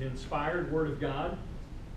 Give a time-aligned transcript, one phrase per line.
[0.00, 1.36] inspired Word of God.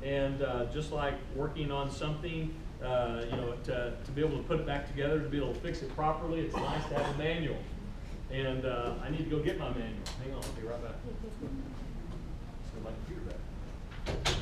[0.03, 4.43] And uh, just like working on something, uh, you know, to, to be able to
[4.43, 7.15] put it back together, to be able to fix it properly, it's nice to have
[7.15, 7.57] a manual.
[8.31, 9.93] And uh, I need to go get my manual.
[10.23, 10.95] Hang on, I'll be right back.
[12.83, 14.35] My computer back.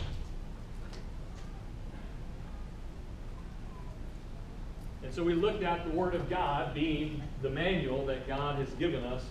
[5.04, 8.70] And so we looked at the Word of God being the manual that God has
[8.76, 9.24] given us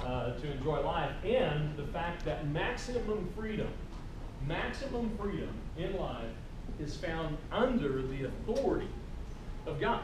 [0.00, 3.68] uh, to enjoy life, and the fact that maximum freedom,
[4.46, 6.24] maximum freedom in life
[6.78, 8.88] is found under the authority
[9.66, 10.02] of God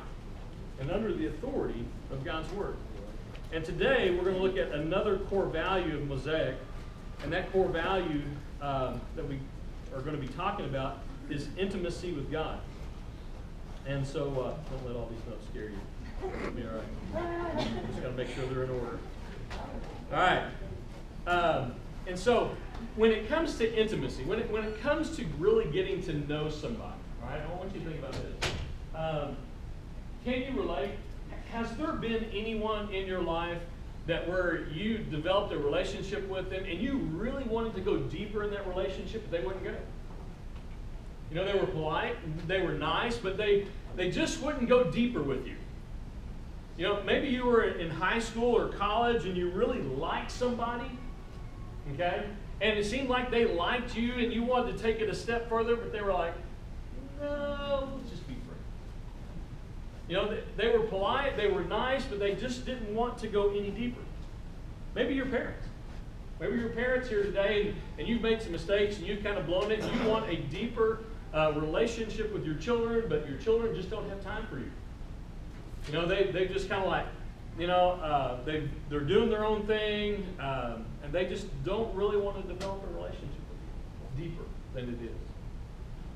[0.78, 2.76] and under the authority of God's Word.
[3.52, 6.56] And today we're going to look at another core value of Mosaic,
[7.22, 8.22] and that core value
[8.62, 9.38] um, that we
[9.94, 12.60] are going to be talking about is intimacy with God.
[13.86, 15.78] And so, uh, don't let all these notes scare you.
[16.22, 17.58] It'll be all right.
[17.88, 18.98] Just got to make sure they're in order.
[20.12, 20.44] All right.
[21.26, 21.74] Um,
[22.06, 22.50] and so,
[22.96, 26.48] when it comes to intimacy, when it, when it comes to really getting to know
[26.48, 28.50] somebody, all right, I want you to think about this.
[28.94, 29.36] Um,
[30.24, 30.92] can you relate?
[31.52, 33.58] Has there been anyone in your life
[34.06, 38.42] that where you developed a relationship with them and you really wanted to go deeper
[38.44, 39.74] in that relationship, but they wouldn't go?
[41.30, 42.16] You know, they were polite,
[42.48, 45.54] they were nice, but they, they just wouldn't go deeper with you.
[46.80, 50.90] You know, maybe you were in high school or college and you really liked somebody,
[51.92, 52.24] okay?
[52.62, 55.46] And it seemed like they liked you and you wanted to take it a step
[55.46, 56.32] further, but they were like,
[57.20, 58.64] no, let's just be friends.
[60.08, 63.28] You know, they, they were polite, they were nice, but they just didn't want to
[63.28, 64.00] go any deeper.
[64.94, 65.66] Maybe your parents.
[66.40, 69.44] Maybe your parents here today and, and you've made some mistakes and you've kind of
[69.44, 71.00] blown it and you want a deeper
[71.34, 74.70] uh, relationship with your children, but your children just don't have time for you.
[75.86, 77.06] You know, they, they just kind of like,
[77.58, 82.16] you know, uh, they, they're doing their own thing, um, and they just don't really
[82.16, 83.28] want to develop a relationship
[84.12, 85.16] with you deeper than it is.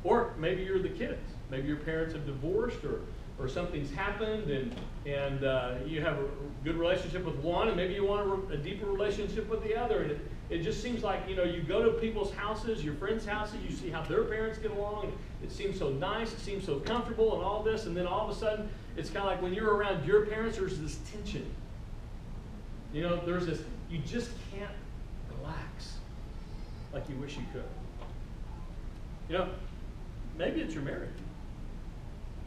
[0.04, 1.20] Or maybe you're the kids.
[1.50, 3.00] Maybe your parents have divorced or,
[3.38, 4.74] or something's happened and,
[5.06, 6.26] and uh, you have a
[6.62, 10.02] good relationship with one and maybe you want a, a, deeper relationship with the other.
[10.02, 10.20] And it,
[10.50, 13.74] it just seems like, you know, you go to people's houses, your friends' houses, you
[13.74, 15.12] see how their parents get along.
[15.42, 17.86] It seems so nice, it seems so comfortable and all this.
[17.86, 20.58] And then all of a sudden, it's kind of like when you're around your parents,
[20.58, 21.46] there's this tension.
[22.92, 23.60] You know, there's this,
[23.90, 24.70] you just can't
[25.36, 25.96] relax
[26.92, 27.64] like you wish you could.
[29.28, 29.48] You know,
[30.38, 31.10] maybe it's your marriage.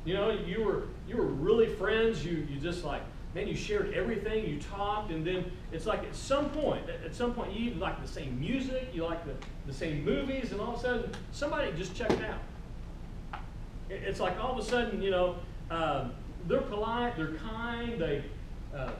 [0.05, 2.25] You know, you were you were really friends.
[2.25, 3.01] You you just like
[3.35, 4.47] man, you shared everything.
[4.47, 8.01] You talked, and then it's like at some point, at some point, you even like
[8.01, 8.89] the same music.
[8.93, 9.33] You like the
[9.65, 13.41] the same movies, and all of a sudden, somebody just checked out.
[13.89, 15.35] It's like all of a sudden, you know,
[15.69, 16.11] um,
[16.47, 18.23] they're polite, they're kind, they
[18.75, 18.91] uh,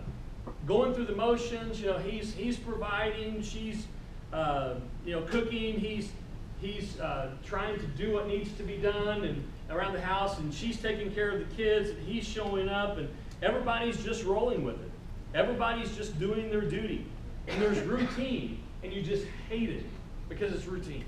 [0.66, 1.80] going through the motions.
[1.80, 3.86] You know, he's he's providing, she's
[4.34, 4.76] uh,
[5.06, 6.12] you know cooking, he's
[6.60, 10.54] he's uh, trying to do what needs to be done and around the house, and
[10.54, 13.10] she's taking care of the kids, and he's showing up, and
[13.42, 14.92] everybody's just rolling with it.
[15.34, 17.06] Everybody's just doing their duty,
[17.48, 19.86] and there's routine, and you just hate it
[20.30, 21.06] because it's routine.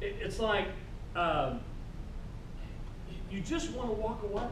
[0.00, 0.66] It, it's like
[1.14, 1.60] um,
[3.30, 4.46] you just want to walk away.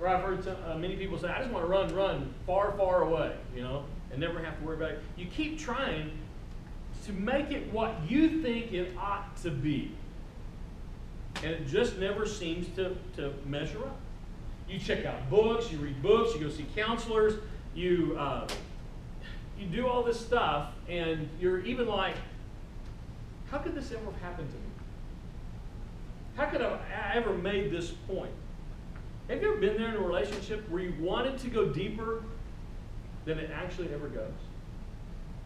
[0.00, 3.02] Or I've heard uh, many people say, "I just want to run, run far, far
[3.02, 5.02] away," you know, and never have to worry about it.
[5.16, 6.10] You keep trying
[7.04, 9.92] to make it what you think it ought to be.
[11.42, 13.96] And it just never seems to, to measure up.
[14.68, 17.34] You check out books, you read books, you go see counselors,
[17.74, 18.46] you, uh,
[19.58, 22.14] you do all this stuff, and you're even like,
[23.50, 24.62] how could this ever have happened to me?
[26.36, 28.32] How could I ever made this point?
[29.28, 32.22] Have you ever been there in a relationship where you wanted to go deeper
[33.24, 34.32] than it actually ever goes?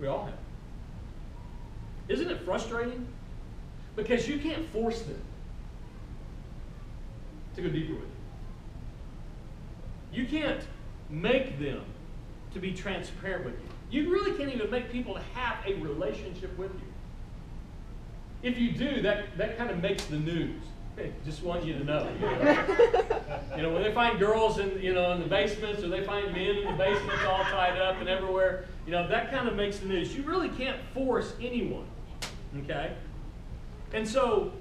[0.01, 0.35] We all have.
[2.09, 3.07] Isn't it frustrating?
[3.95, 5.23] Because you can't force them
[7.55, 8.03] to go deeper with
[10.13, 10.23] you.
[10.23, 10.63] You can't
[11.11, 11.83] make them
[12.53, 13.69] to be transparent with you.
[13.91, 16.89] You really can't even make people to have a relationship with you.
[18.43, 20.63] If you do, that, that kind of makes the news.
[21.25, 22.09] Just want you to know.
[22.21, 25.89] You know, you know when they find girls in you know in the basements or
[25.89, 29.49] they find men in the basements all tied up and everywhere, you know that kind
[29.49, 30.17] of makes the news.
[30.17, 31.87] You really can't force anyone
[32.57, 32.95] Okay?
[33.93, 34.53] And so,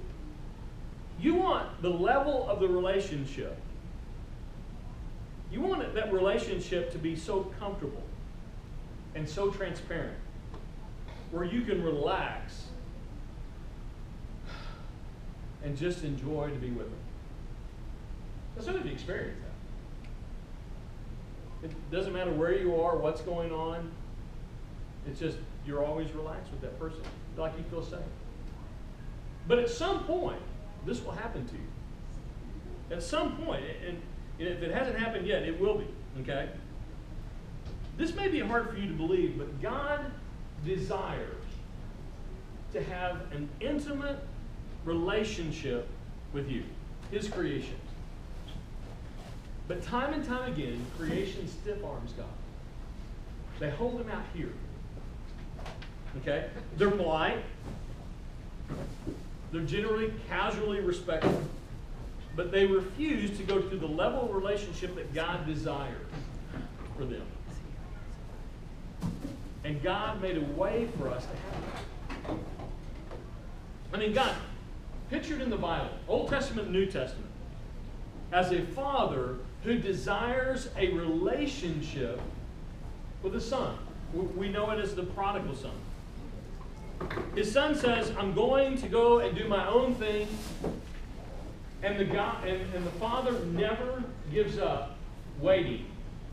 [1.19, 3.57] you want the level of the relationship,
[5.51, 8.03] you want that relationship to be so comfortable
[9.15, 10.17] and so transparent
[11.31, 12.66] where you can relax
[15.63, 16.99] and just enjoy to be with them.
[18.55, 19.39] That's what you experience
[21.61, 21.69] that.
[21.69, 23.91] It doesn't matter where you are, what's going on.
[25.07, 27.01] It's just you're always relaxed with that person.
[27.35, 27.99] Like you feel safe.
[29.47, 30.41] But at some point,
[30.85, 31.67] this will happen to you.
[32.95, 34.01] At some point, and
[34.39, 35.87] if it hasn't happened yet, it will be.
[36.21, 36.49] Okay?
[37.97, 40.11] This may be hard for you to believe, but God
[40.65, 41.43] desires
[42.73, 44.19] to have an intimate
[44.87, 45.87] relationship
[46.33, 46.63] with you,
[47.11, 47.75] His creation.
[49.67, 52.25] But time and time again, creation stiff arms God.
[53.59, 54.53] They hold him out here.
[56.21, 56.47] Okay?
[56.77, 57.43] They're polite.
[59.51, 61.41] They're generally casually respectful.
[62.35, 66.05] But they refuse to go to the level of relationship that God desired
[66.95, 67.23] for them.
[69.63, 72.37] And God made a way for us to have that.
[73.93, 74.35] I mean, God,
[75.09, 77.29] pictured in the Bible, Old Testament, New Testament,
[78.31, 82.21] as a father who desires a relationship
[83.23, 83.77] with a son.
[84.13, 85.71] We know it as the prodigal son.
[87.35, 90.27] His son says, I'm going to go and do my own thing.
[91.83, 94.97] And the, God, and, and the father never gives up
[95.39, 95.85] waiting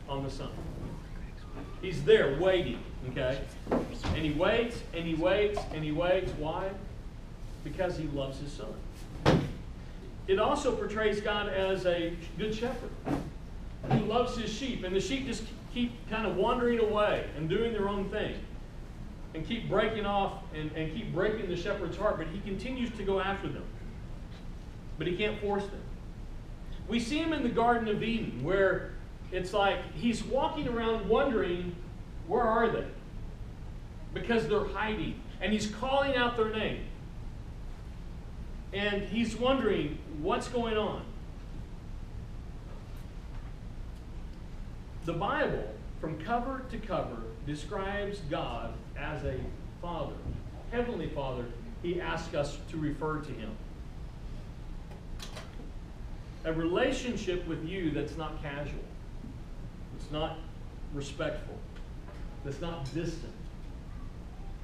[0.09, 0.49] on the son.
[1.81, 2.79] He's there waiting,
[3.11, 3.39] okay?
[3.69, 6.31] And he waits and he waits and he waits.
[6.39, 6.69] Why?
[7.65, 9.41] Because he loves his son.
[10.27, 12.91] It also portrays God as a good shepherd
[13.91, 17.73] who loves his sheep, and the sheep just keep kind of wandering away and doing
[17.73, 18.35] their own thing
[19.33, 23.03] and keep breaking off and, and keep breaking the shepherd's heart, but he continues to
[23.03, 23.65] go after them.
[24.97, 25.81] But he can't force them.
[26.87, 28.93] We see him in the Garden of Eden where
[29.31, 31.75] it's like he's walking around wondering,
[32.27, 32.85] where are they?
[34.13, 35.19] Because they're hiding.
[35.41, 36.85] And he's calling out their name.
[38.75, 41.05] And he's wondering, what's going on?
[45.05, 47.15] The Bible, from cover to cover,
[47.47, 49.37] describes God as a
[49.81, 50.15] father,
[50.71, 51.45] heavenly father.
[51.83, 53.51] He asks us to refer to him.
[56.43, 58.83] A relationship with you that's not casual,
[59.95, 60.37] it's not
[60.93, 61.55] respectful,
[62.43, 63.31] that's not distant.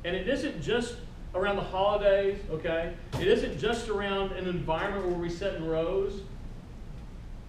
[0.04, 0.96] And it isn't just
[1.34, 2.94] around the holidays, okay?
[3.20, 6.22] It isn't just around an environment where we sit in rows.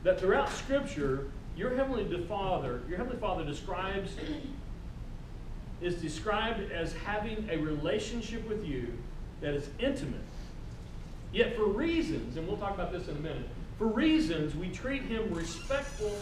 [0.05, 4.17] That throughout Scripture, your heavenly Father, your heavenly Father describes
[5.81, 8.96] is described as having a relationship with you
[9.40, 10.20] that is intimate.
[11.32, 15.02] Yet for reasons, and we'll talk about this in a minute, for reasons we treat
[15.02, 16.14] him respectful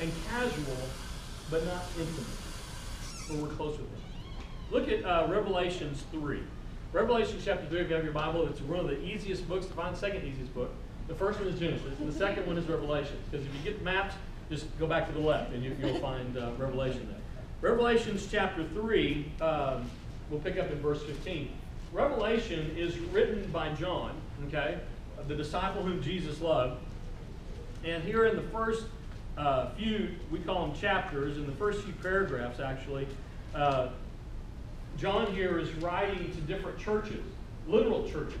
[0.00, 0.76] and casual,
[1.50, 2.26] but not intimate.
[3.28, 4.00] But we're close with him.
[4.70, 6.40] Look at uh, Revelations 3.
[6.94, 9.72] Revelation chapter 3, if you have your Bible, it's one of the easiest books to
[9.72, 10.70] find, second easiest book.
[11.08, 13.16] The first one is Genesis, and the second one is Revelation.
[13.28, 14.14] Because if you get maps,
[14.48, 17.68] just go back to the left and you, will find uh, Revelation there.
[17.68, 19.90] Revelations chapter 3, um,
[20.30, 21.50] we'll pick up in verse 15.
[21.92, 24.12] Revelation is written by John,
[24.46, 24.78] okay,
[25.26, 26.80] the disciple whom Jesus loved.
[27.84, 28.84] And here in the first
[29.36, 33.08] uh, few, we call them chapters, in the first few paragraphs actually,
[33.52, 33.88] uh,
[34.96, 37.24] John here is writing to different churches,
[37.66, 38.38] literal churches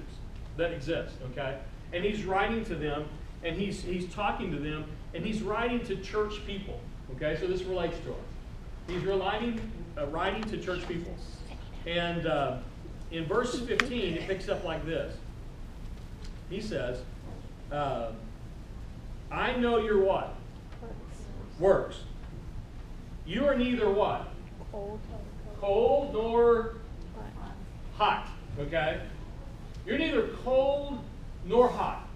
[0.56, 1.58] that exist, okay?
[1.92, 3.08] And he's writing to them,
[3.42, 4.84] and he's, he's talking to them,
[5.14, 6.80] and he's writing to church people.
[7.16, 8.18] Okay, so this relates to us.
[8.88, 9.60] He's writing,
[9.98, 11.14] uh, writing to church people.
[11.86, 12.58] And uh,
[13.10, 15.14] in verse 15, it picks up like this.
[16.50, 17.02] He says,
[17.72, 18.12] uh,
[19.30, 20.34] I know your what?
[20.80, 21.18] Works.
[21.58, 21.96] Works.
[23.26, 24.28] You are neither what?
[24.70, 25.00] Cold.
[25.64, 26.74] Cold nor
[27.96, 28.28] hot.
[28.60, 29.00] Okay?
[29.86, 30.98] You're neither cold
[31.46, 32.06] nor hot.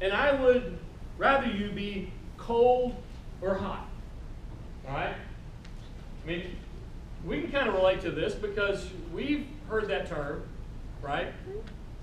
[0.00, 0.76] And I would
[1.18, 2.96] rather you be cold
[3.40, 3.86] or hot.
[4.88, 5.14] All right?
[5.14, 6.56] I mean,
[7.24, 10.42] we can kind of relate to this because we've heard that term,
[11.00, 11.28] right?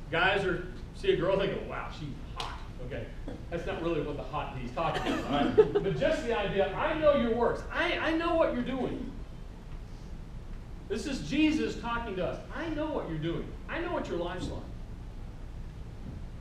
[0.10, 2.08] Guys are see a girl, they go, wow, she's
[2.38, 2.58] hot.
[2.86, 3.06] Okay.
[3.50, 5.84] That's not really what the hot he's talking about, right?
[5.84, 7.62] but just the idea, I know your works.
[7.74, 9.12] I, I know what you're doing.
[10.88, 12.40] This is Jesus talking to us.
[12.56, 13.48] I know what you're doing.
[13.68, 14.62] I know what your life's like.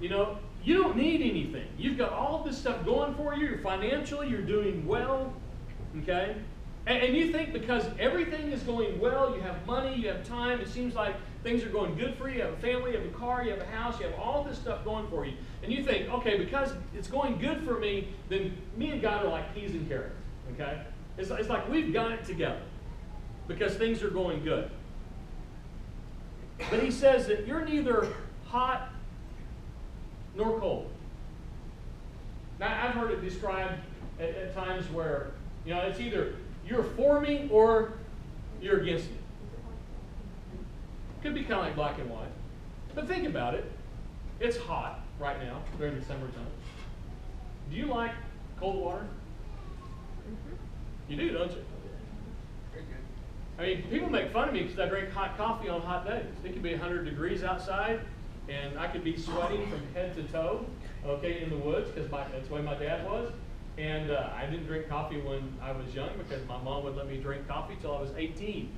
[0.01, 1.67] You know, you don't need anything.
[1.79, 3.47] You've got all this stuff going for you.
[3.47, 5.33] You're financially, you're doing well.
[6.03, 6.37] Okay?
[6.87, 10.61] And, and, you think because everything is going well, you have money, you have time,
[10.61, 12.37] it seems like things are going good for you.
[12.37, 14.45] You have a family, you have a car, you have a house, you have all
[14.45, 15.33] this stuff going for you.
[15.63, 19.31] And you think, okay, because it's going good for me, then me and God are
[19.31, 20.17] like peas and carrots.
[20.53, 20.83] Okay?
[21.17, 22.61] It's, it's like we've got it together
[23.49, 24.71] because things are going good.
[26.71, 28.09] But he says that you're neither
[28.47, 28.91] hot
[30.35, 30.91] nor cold.
[32.59, 33.81] Now, I've heard it described
[34.21, 35.33] at, at times where,
[35.67, 36.37] you know, it's either
[36.67, 37.95] you're for me or
[38.61, 39.17] you're against me.
[41.23, 42.29] Could be kind of like black and white.
[42.95, 43.71] But think about it.
[44.41, 46.47] It's hot right now during the summertime.
[47.71, 48.13] Do you like
[48.59, 49.07] cold water?
[50.29, 51.13] Mm-hmm.
[51.13, 51.65] You do, don't you?
[53.59, 56.25] I mean, people make fun of me because I drink hot coffee on hot days.
[56.45, 58.01] It could be 100 degrees outside,
[58.49, 60.67] and I could be sweating from head to toe,
[61.07, 63.31] okay, in the woods, because that's the way my dad was.
[63.79, 67.09] And uh, I didn't drink coffee when I was young because my mom would let
[67.09, 68.73] me drink coffee till I was 18.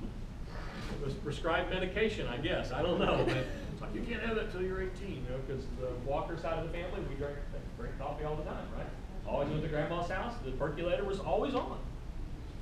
[0.91, 2.71] It was prescribed medication, I guess.
[2.71, 3.23] I don't know.
[3.27, 6.37] But it's like, you can't have it till you're 18, you know, because the Walker
[6.37, 7.37] side of the family, we drink,
[7.77, 8.87] drink coffee all the time, right?
[9.27, 10.33] Always went to grandma's house.
[10.45, 11.79] The percolator was always on.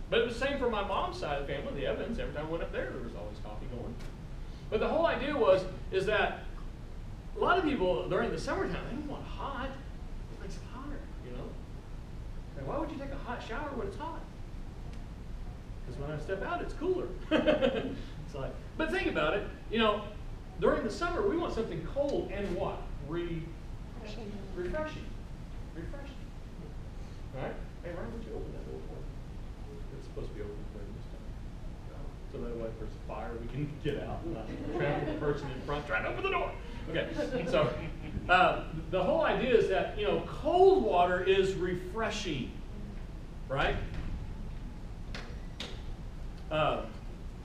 [0.10, 2.20] But it was the same for my mom's side of the family, the Evans.
[2.20, 3.94] Every time I went up there, there was always coffee going.
[4.70, 6.44] But the whole idea was, is that
[7.36, 9.70] a lot of people during the summertime, they don't want hot.
[10.34, 11.50] It makes it hotter, you know?
[12.66, 14.22] Why would you take a hot shower when it's hot?
[15.86, 17.08] Because when I step out, it's cooler.
[17.32, 20.02] it's like, but think about it, you know,
[20.60, 22.82] during the summer, we want something cold and what?
[23.08, 23.42] Re
[24.56, 25.06] refreshing.
[25.76, 26.16] Refreshing.
[27.36, 27.54] All right?
[27.84, 29.06] Hey, Ryan, would you open that door for me?
[30.00, 32.06] It's supposed to be open for this time.
[32.32, 34.48] So that way, if there's a fire, we can get out and not
[35.06, 36.52] the person in front trying to open the door.
[36.90, 37.10] Okay,
[37.50, 37.74] so
[38.30, 42.52] uh, the whole idea is that, you know, cold water is refreshing,
[43.50, 43.76] right?
[46.52, 46.84] Uh,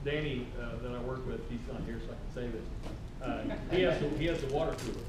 [0.04, 2.66] Danny, uh, that I work with, he's not here, so I can say this.
[3.22, 5.04] Uh, he has the, he has the water cooler,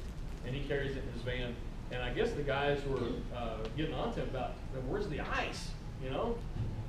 [0.45, 1.55] and he carries it in his van.
[1.91, 3.03] And I guess the guys were
[3.35, 4.53] uh, getting on to him about
[4.87, 6.37] where's the ice, you know,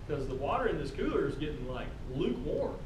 [0.07, 2.77] because the water in this cooler is getting like lukewarm.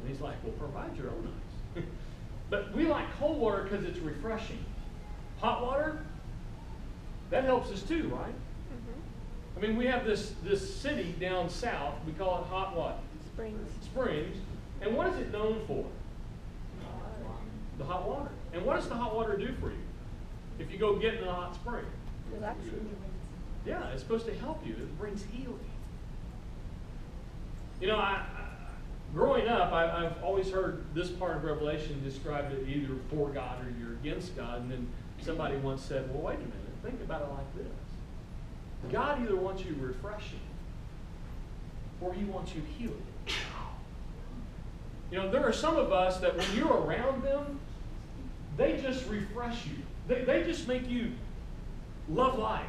[0.00, 1.32] And he's like, well, provide your own
[1.76, 1.84] ice.
[2.50, 4.64] but we like cold water because it's refreshing.
[5.40, 5.98] Hot water,
[7.30, 8.28] that helps us too, right?
[8.28, 9.56] Mm-hmm.
[9.56, 11.94] I mean, we have this this city down south.
[12.06, 13.00] We call it hot what?
[13.26, 13.70] Springs.
[13.84, 14.36] Springs.
[14.80, 15.84] And what is it known for?
[17.78, 18.30] The hot water.
[18.52, 19.78] And what does the hot water do for you?
[20.58, 21.86] If you go get in a hot spring.
[22.32, 22.96] Relaxing.
[23.64, 24.74] Yeah, it's supposed to help you.
[24.74, 25.58] It brings healing.
[27.82, 28.42] You know, I, I
[29.12, 33.58] growing up, I, have always heard this part of Revelation described it either for God
[33.60, 34.60] or you're against God.
[34.60, 34.88] And then
[35.20, 36.52] somebody once said, well, wait a minute.
[36.84, 38.92] Think about it like this.
[38.92, 40.38] God either wants you refreshing
[42.00, 43.02] or he wants you healing.
[45.10, 47.58] You know, there are some of us that when you're around them,
[48.56, 49.76] they just refresh you.
[50.06, 51.12] They, they just make you
[52.08, 52.64] love life.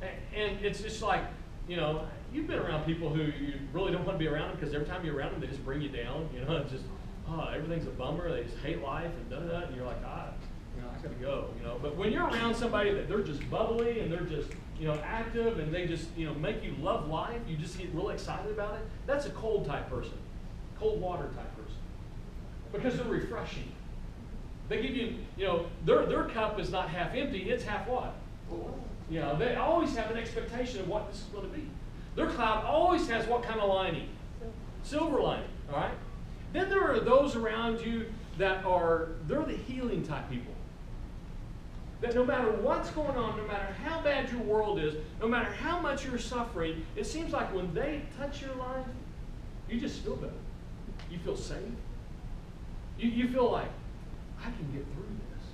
[0.00, 1.22] And, and it's just like,
[1.68, 4.56] you know, you've been around people who you really don't want to be around them
[4.58, 6.28] because every time you're around them, they just bring you down.
[6.34, 6.84] You know, it's just,
[7.28, 8.30] oh, everything's a bummer.
[8.30, 9.66] They just hate life and da da.
[9.66, 10.28] And you're like, ah,
[10.76, 11.48] you know, I gotta go.
[11.56, 14.48] You know, but when you're around somebody that they're just bubbly and they're just,
[14.78, 17.88] you know, active and they just, you know, make you love life, you just get
[17.94, 18.82] really excited about it.
[19.06, 20.18] That's a cold type person,
[20.78, 21.76] cold water type person,
[22.72, 23.70] because they're refreshing.
[24.68, 28.14] They give you, you know, their, their cup is not half empty, it's half what?
[29.10, 31.68] You know, they always have an expectation of what this is going to be.
[32.16, 34.08] Their cloud always has what kind of lining?
[34.82, 35.94] Silver lining, all right?
[36.52, 38.06] Then there are those around you
[38.38, 40.54] that are, they're the healing type people.
[42.00, 45.50] That no matter what's going on, no matter how bad your world is, no matter
[45.50, 48.86] how much you're suffering, it seems like when they touch your life,
[49.68, 50.32] you just feel better.
[51.10, 51.58] You feel safe.
[52.98, 53.70] You, you feel like,
[54.40, 55.46] I can get through this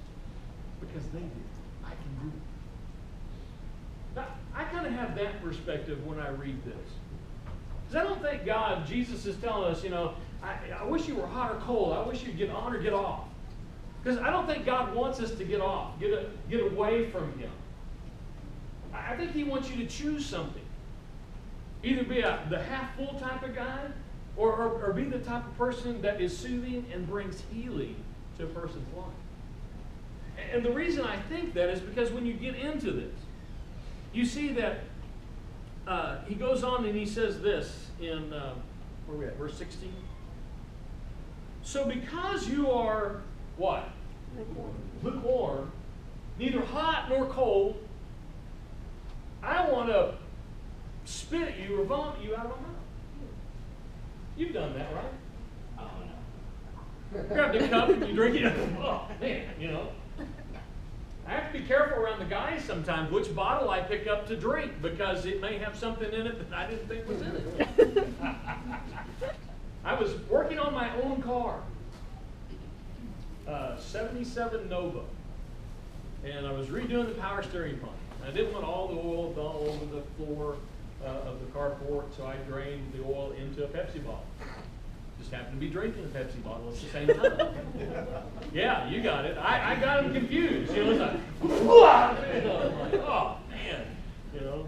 [0.81, 1.31] because they did.
[1.85, 2.43] I can do it.
[4.17, 6.75] Now, I kind of have that perspective when I read this.
[7.89, 11.17] Because I don't think God, Jesus is telling us, you know, I, I wish you
[11.17, 11.93] were hot or cold.
[11.93, 13.25] I wish you'd get on or get off.
[14.03, 17.37] Because I don't think God wants us to get off, get, a, get away from
[17.39, 17.51] Him.
[18.95, 20.63] I think He wants you to choose something.
[21.83, 23.87] Either be a, the half full type of guy
[24.37, 27.97] or, or, or be the type of person that is soothing and brings healing
[28.39, 29.07] to a person's life.
[30.53, 33.15] And the reason I think that is because when you get into this,
[34.13, 34.81] you see that
[35.87, 38.55] uh, he goes on and he says this in, uh,
[39.07, 39.93] where are we at, verse 16?
[41.63, 43.23] So because you are
[43.57, 43.89] what?
[44.37, 44.75] Lukewarm.
[45.03, 45.73] Lukewarm,
[46.39, 47.77] neither hot nor cold,
[49.43, 50.15] I want to
[51.05, 52.77] spit you or vomit you out of my mouth.
[54.37, 55.05] You've done that, right?
[55.79, 55.91] Oh
[57.15, 57.23] no.
[57.35, 58.53] Grab the cup and you drink it.
[58.79, 59.89] Oh, man, you know.
[61.27, 64.37] I have to be careful around the guys sometimes which bottle I pick up to
[64.37, 68.09] drink because it may have something in it that I didn't think was in it.
[69.85, 71.61] I was working on my own car,
[73.47, 75.01] uh, 77 Nova,
[76.25, 77.93] and I was redoing the power steering pump.
[78.27, 80.57] I didn't want all the oil all over the floor
[81.03, 84.25] uh, of the carport, so I drained the oil into a Pepsi bottle.
[85.21, 87.49] Just happened to be drinking a Pepsi bottle at the same time.
[88.53, 89.37] yeah, you got it.
[89.39, 90.75] I, I got him confused.
[90.75, 91.13] You know, it's like,
[91.43, 93.85] you know, like, oh man,
[94.35, 94.67] you know.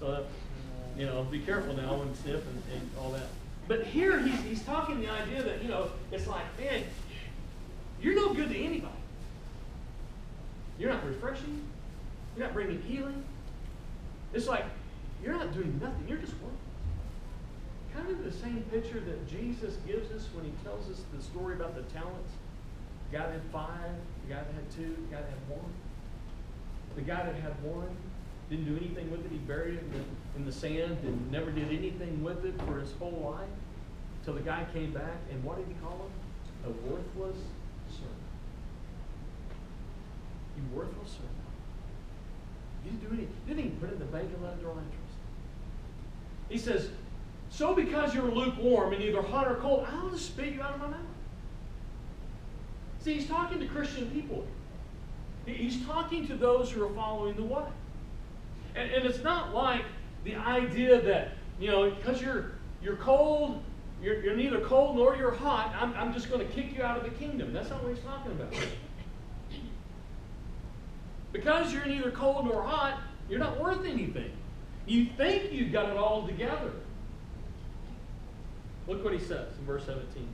[0.00, 0.24] So,
[0.98, 3.28] you know, be careful now when sniff and, and all that.
[3.68, 6.84] But here he's, he's talking the idea that, you know, it's like, man,
[8.00, 8.92] you're no good to anybody.
[10.78, 11.62] You're not refreshing.
[12.36, 13.24] You're not bringing healing.
[14.34, 14.64] It's like
[15.22, 16.06] you're not doing nothing.
[16.06, 16.58] You're just working.
[17.96, 21.54] Kind of the same picture that Jesus gives us when he tells us the story
[21.54, 22.30] about the talents.
[23.10, 23.90] The guy that had five,
[24.26, 25.72] the guy that had two, the guy that had one.
[26.94, 27.88] The guy that had one
[28.50, 29.32] didn't do anything with it.
[29.32, 30.04] He buried it in the,
[30.36, 33.48] in the sand and never did anything with it for his whole life.
[34.24, 36.12] Till the guy came back, and what did he call him?
[36.66, 37.38] A worthless
[37.88, 38.26] servant.
[40.56, 41.30] You worthless servant.
[42.84, 43.36] You didn't do anything.
[43.46, 45.16] You didn't even put it in the bank and let it draw interest.
[46.48, 46.90] He says,
[47.50, 50.80] So because you're lukewarm and either hot or cold, I'll just spit you out of
[50.80, 51.00] my mouth.
[53.00, 54.46] See, he's talking to Christian people.
[55.46, 57.64] He's talking to those who are following the way.
[58.74, 59.84] And, and it's not like
[60.24, 63.62] the idea that, you know, because you're you're cold,
[64.02, 66.98] you're, you're neither cold nor you're hot, I'm, I'm just going to kick you out
[66.98, 67.52] of the kingdom.
[67.52, 68.54] That's not what he's talking about.
[71.32, 74.30] Because you're neither cold nor hot, you're not worth anything.
[74.86, 76.70] You think you've got it all together.
[78.86, 80.28] Look what he says in verse 17.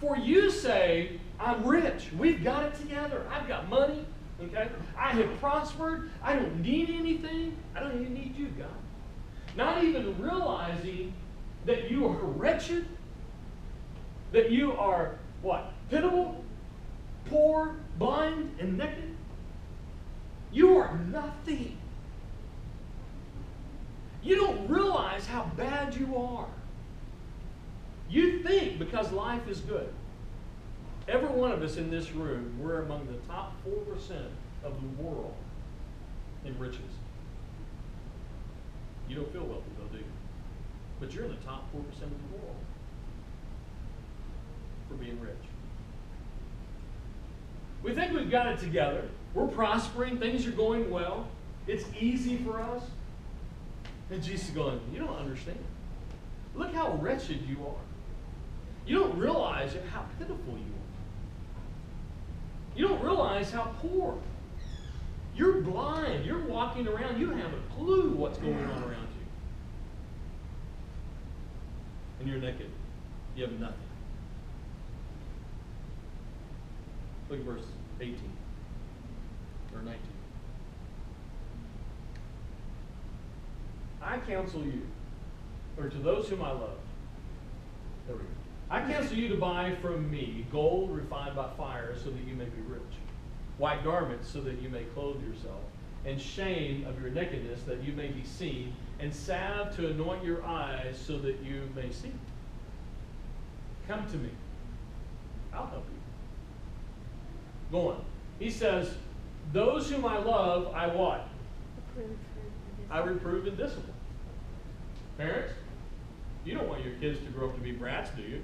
[0.00, 2.08] For you say, I'm rich.
[2.16, 3.26] We've got it together.
[3.30, 4.06] I've got money.
[4.42, 4.68] Okay?
[4.96, 6.10] I have prospered.
[6.22, 7.56] I don't need anything.
[7.74, 8.68] I don't even need you, God.
[9.56, 11.12] Not even realizing
[11.66, 12.86] that you are wretched,
[14.32, 15.72] that you are what?
[15.90, 16.42] Pitiable,
[17.26, 19.16] poor, blind, and naked.
[20.52, 21.76] You are nothing.
[24.22, 26.46] You don't realize how bad you are.
[28.10, 29.88] You think because life is good.
[31.08, 34.10] Every one of us in this room, we're among the top 4%
[34.64, 35.34] of the world
[36.44, 36.80] in riches.
[39.08, 40.04] You don't feel wealthy, though, do you?
[40.98, 42.56] But you're in the top 4% of the world
[44.88, 45.34] for being rich.
[47.82, 49.08] We think we've got it together.
[49.34, 50.18] We're prospering.
[50.18, 51.28] Things are going well.
[51.66, 52.82] It's easy for us.
[54.10, 55.58] And Jesus is going, You don't understand.
[56.54, 57.89] Look how wretched you are.
[58.86, 60.80] You don't realize how pitiful you are.
[62.76, 64.18] You don't realize how poor.
[65.36, 66.24] You're blind.
[66.24, 67.20] You're walking around.
[67.20, 69.26] You don't have a clue what's going on around you.
[72.20, 72.70] And you're naked.
[73.36, 73.76] You have nothing.
[77.28, 77.64] Look at verse
[78.00, 78.18] 18
[79.74, 80.00] or 19.
[84.02, 84.82] I counsel you,
[85.78, 86.78] or to those whom I love,
[88.06, 88.39] there we go.
[88.70, 92.44] I counsel you to buy from me gold refined by fire so that you may
[92.44, 92.80] be rich,
[93.58, 95.60] white garments so that you may clothe yourself,
[96.04, 100.44] and shame of your nakedness that you may be seen, and salve to anoint your
[100.44, 102.12] eyes so that you may see.
[103.88, 104.30] Come to me.
[105.52, 106.00] I'll help you.
[107.72, 108.04] Go on.
[108.38, 108.94] He says,
[109.52, 111.26] Those whom I love, I what?
[112.88, 113.94] I reprove and discipline.
[115.18, 115.52] Parents,
[116.44, 118.42] you don't want your kids to grow up to be brats, do you?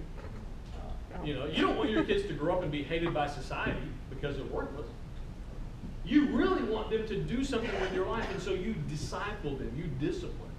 [1.25, 3.81] You know, you don't want your kids to grow up and be hated by society
[4.11, 4.87] because they're worthless.
[6.05, 9.73] You really want them to do something with their life, and so you disciple them,
[9.77, 10.39] you discipline.
[10.39, 10.51] Them.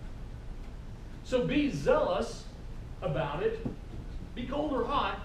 [1.23, 2.43] So be zealous
[3.01, 3.65] about it,
[4.35, 5.19] be cold or hot,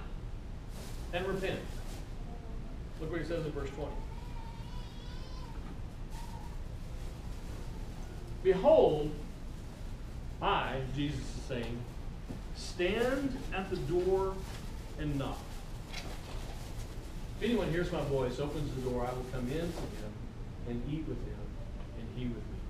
[1.13, 1.59] and repent.
[3.01, 3.91] Look what he says in verse 20.
[8.45, 9.11] Behold,
[10.41, 11.79] I, Jesus is saying,
[12.57, 14.35] stand at the door
[14.99, 15.39] and knock.
[17.39, 20.13] If anyone hears my voice, opens the door, I will come in to him
[20.69, 21.43] and eat with him,
[21.99, 22.61] and he with me.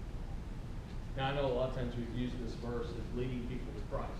[1.16, 3.94] Now, I know a lot of times we've used this verse as leading people to
[3.94, 4.10] Christ.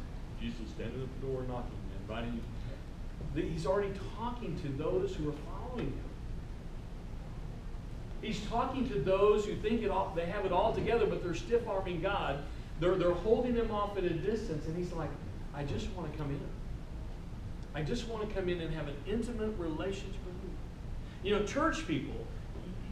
[0.41, 3.43] Jesus standing at the door, knocking, inviting you.
[3.51, 6.05] He's already talking to those who are following him.
[8.21, 11.35] He's talking to those who think it all, they have it all together, but they're
[11.35, 12.41] stiff arming God.
[12.79, 15.11] They're, they're holding him off at a distance, and he's like,
[15.55, 16.41] I just want to come in.
[17.75, 21.31] I just want to come in and have an intimate relationship with you.
[21.31, 22.27] You know, church people,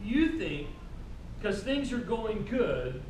[0.03, 0.67] you think
[1.39, 3.01] because things are going good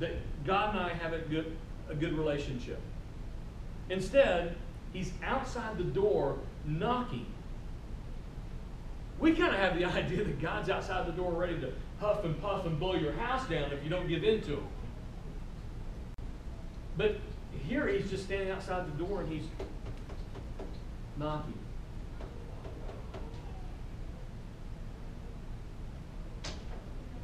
[0.00, 0.12] that
[0.44, 1.56] God and I have a good,
[1.88, 2.80] a good relationship.
[3.90, 4.56] Instead,
[4.92, 7.26] he's outside the door knocking.
[9.18, 12.40] We kind of have the idea that God's outside the door ready to huff and
[12.40, 14.68] puff and blow your house down if you don't give in to him.
[16.96, 17.16] But
[17.66, 19.44] here he's just standing outside the door and he's
[21.18, 21.58] knocking.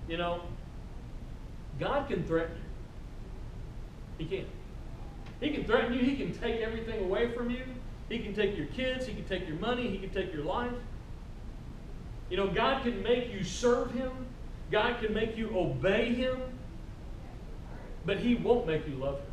[0.09, 0.41] You know,
[1.79, 2.57] God can threaten
[4.19, 4.27] you.
[4.27, 4.47] He can.
[5.41, 6.01] He can threaten you.
[6.01, 7.63] He can take everything away from you.
[8.09, 9.07] He can take your kids.
[9.07, 9.89] He can take your money.
[9.89, 10.73] He can take your life.
[12.29, 14.11] You know, God can make you serve Him.
[14.71, 16.39] God can make you obey Him.
[18.05, 19.30] But He won't make you love Him.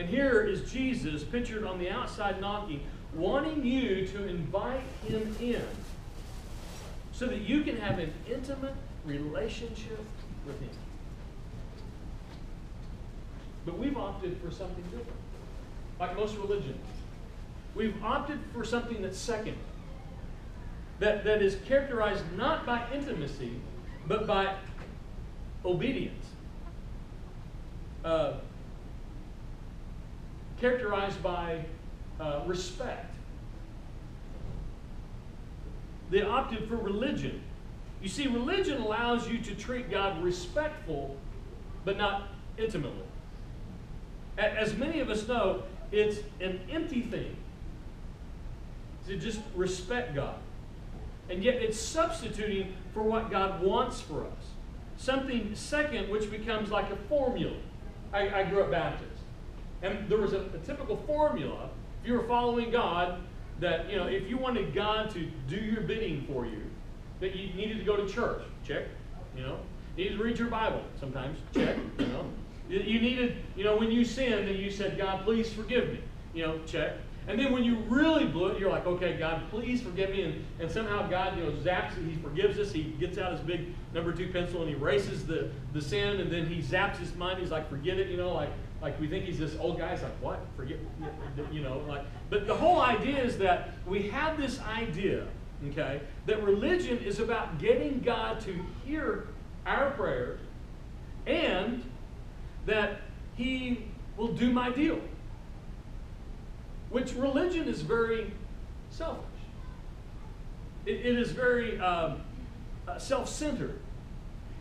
[0.00, 2.80] And here is Jesus pictured on the outside knocking,
[3.14, 5.62] wanting you to invite Him in
[7.12, 8.72] so that you can have an intimate
[9.04, 10.02] relationship
[10.46, 10.70] with Him.
[13.66, 15.20] But we've opted for something different,
[16.00, 16.82] like most religions.
[17.74, 19.58] We've opted for something that's second,
[21.00, 23.52] that, that is characterized not by intimacy,
[24.06, 24.54] but by
[25.62, 26.24] obedience.
[28.02, 28.36] Uh,
[30.60, 31.64] characterized by
[32.20, 33.14] uh, respect.
[36.10, 37.40] They opted for religion.
[38.02, 41.16] You see, religion allows you to treat God respectful,
[41.84, 43.04] but not intimately.
[44.38, 47.36] As many of us know, it's an empty thing
[49.06, 50.36] to just respect God.
[51.28, 54.50] And yet it's substituting for what God wants for us.
[54.96, 57.56] Something second, which becomes like a formula.
[58.12, 59.09] I, I grew up Baptist.
[59.82, 61.70] And there was a, a typical formula,
[62.02, 63.20] if you were following God,
[63.60, 66.62] that, you know, if you wanted God to do your bidding for you,
[67.20, 68.42] that you needed to go to church.
[68.64, 68.84] Check.
[69.36, 69.58] You know,
[69.96, 71.38] you needed to read your Bible sometimes.
[71.54, 71.76] Check.
[71.98, 72.26] You know,
[72.68, 76.00] you needed, you know, when you sinned and you said, God, please forgive me.
[76.34, 76.94] You know, check.
[77.28, 80.22] And then when you really blew it, you're like, okay, God, please forgive me.
[80.22, 82.08] And, and somehow God, you know, zaps it.
[82.08, 82.72] He forgives us.
[82.72, 86.20] He gets out his big number two pencil and he erases the, the sin.
[86.20, 87.38] And then he zaps his mind.
[87.38, 88.08] He's like, forget it.
[88.08, 88.50] You know, like,
[88.82, 89.92] like we think he's this old guy.
[89.92, 90.40] He's like, what?
[90.56, 90.78] Forget,
[91.52, 92.04] you know, like.
[92.30, 95.26] But the whole idea is that we have this idea,
[95.68, 99.28] okay, that religion is about getting God to hear
[99.66, 100.40] our prayers
[101.26, 101.84] and
[102.66, 103.02] that
[103.36, 103.84] he
[104.16, 105.00] will do my deal.
[106.88, 108.32] Which religion is very
[108.90, 109.24] selfish.
[110.86, 112.22] it, it is very um,
[112.88, 113.78] uh, self centered.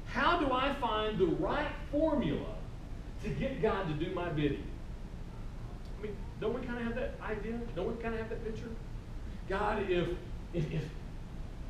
[0.07, 2.55] How do I find the right formula
[3.23, 4.63] to get God to do my bidding?
[5.97, 7.59] I mean, don't we kind of have that idea?
[7.75, 8.69] Don't we kind of have that picture?
[9.47, 10.09] God, if,
[10.53, 10.83] if, if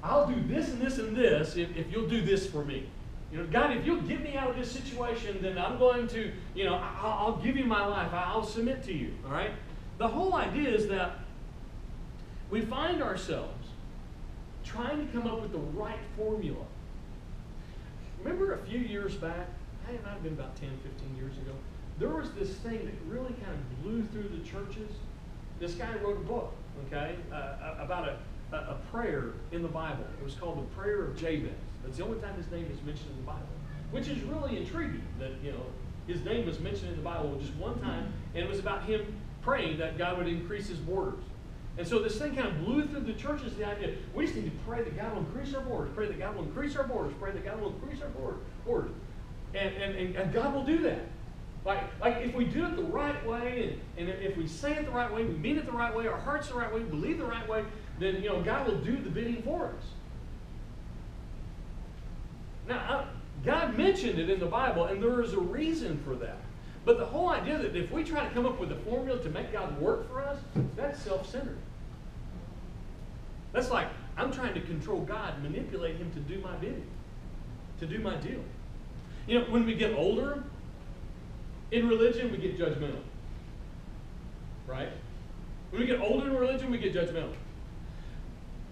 [0.04, 2.88] I'll do this and this and this, if, if you'll do this for me.
[3.32, 6.32] You know, God, if you'll get me out of this situation, then I'm going to,
[6.56, 8.12] you know, I'll, I'll give you my life.
[8.12, 9.14] I'll submit to you.
[9.26, 9.52] All right?
[9.98, 11.20] The whole idea is that
[12.50, 13.68] we find ourselves
[14.64, 16.66] trying to come up with the right formula.
[18.24, 19.48] Remember a few years back,
[19.90, 21.54] I it might have been about 10, 15 years ago,
[21.98, 24.92] there was this thing that really kind of blew through the churches.
[25.60, 26.54] This guy wrote a book,
[26.88, 30.06] okay, uh, about a, a prayer in the Bible.
[30.20, 31.52] It was called the Prayer of Jabez.
[31.84, 33.48] That's the only time his name is mentioned in the Bible,
[33.92, 35.66] which is really intriguing that, you know,
[36.08, 39.02] his name was mentioned in the Bible just one time, and it was about him
[39.42, 41.24] praying that God would increase his borders.
[41.78, 44.46] And so this thing kind of blew through the churches the idea we just need
[44.46, 47.14] to pray that God will increase our borders, pray that God will increase our borders,
[47.20, 48.10] pray that God will increase our
[48.66, 48.92] borders.
[49.54, 51.00] And, and, and, God will do that.
[51.66, 54.86] Like, like if we do it the right way, and, and if we say it
[54.86, 56.90] the right way, we mean it the right way, our heart's the right way, we
[56.90, 57.66] believe the right way,
[58.00, 59.84] then you know God will do the bidding for us.
[62.68, 63.08] Now,
[63.44, 66.38] God mentioned it in the Bible, and there is a reason for that.
[66.86, 69.30] But the whole idea that if we try to come up with a formula to
[69.30, 70.40] make God work for us,
[70.76, 71.58] that's self centered.
[73.52, 76.88] That's like, I'm trying to control God, manipulate Him to do my bidding,
[77.80, 78.44] to do my deal.
[79.30, 80.44] You know, when we get older,
[81.72, 83.02] in religion, we get judgmental.
[84.68, 84.90] Right?
[85.70, 87.36] When we get older in religion, we get judgmental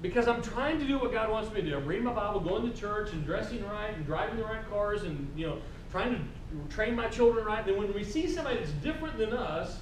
[0.02, 1.76] because I'm trying to do what God wants me to do.
[1.76, 5.04] I'm reading my Bible, going to church, and dressing right, and driving the right cars,
[5.04, 5.58] and you know,
[5.92, 7.66] trying to train my children right.
[7.66, 9.80] Then when we see somebody that's different than us,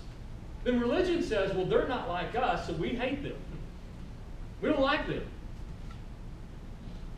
[0.64, 3.36] then religion says, well, they're not like us, so we hate them.
[4.62, 5.26] We don't like them.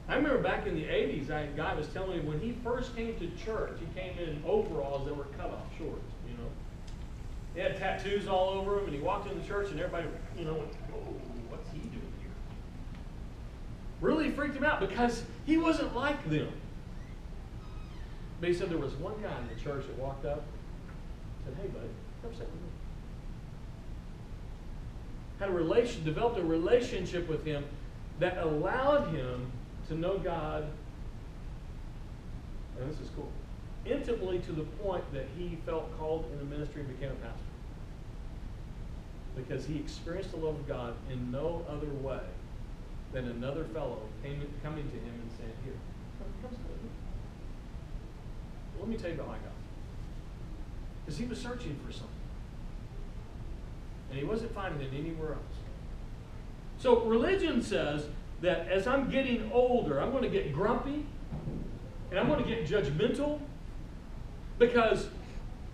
[0.09, 3.17] I remember back in the 80s, a guy was telling me when he first came
[3.19, 6.49] to church, he came in overalls that were cut off shorts, you know.
[7.53, 10.53] He had tattoos all over him, and he walked into church, and everybody, you know,
[10.53, 10.99] went, whoa,
[11.49, 12.31] what's he doing here?
[13.99, 16.51] really freaked him out because he wasn't like them.
[18.39, 20.43] But he said there was one guy in the church that walked up
[21.45, 21.89] and said, Hey, buddy,
[22.21, 22.69] come sit with me.
[25.39, 27.65] Had a relation, developed a relationship with him
[28.19, 29.51] that allowed him
[29.87, 30.65] to know God,
[32.79, 33.31] and this is cool,
[33.85, 37.43] intimately to the point that he felt called in the ministry and became a pastor.
[39.35, 42.19] because he experienced the love of God in no other way
[43.13, 45.73] than another fellow came, coming to him and saying, Here.
[48.79, 49.57] Let me tell you about my God.
[51.05, 52.09] Because he was searching for something.
[54.09, 55.57] And he wasn't finding it anywhere else.
[56.79, 58.05] So religion says
[58.41, 61.05] that as I'm getting older, I'm going to get grumpy
[62.09, 63.39] and I'm going to get judgmental
[64.59, 65.07] because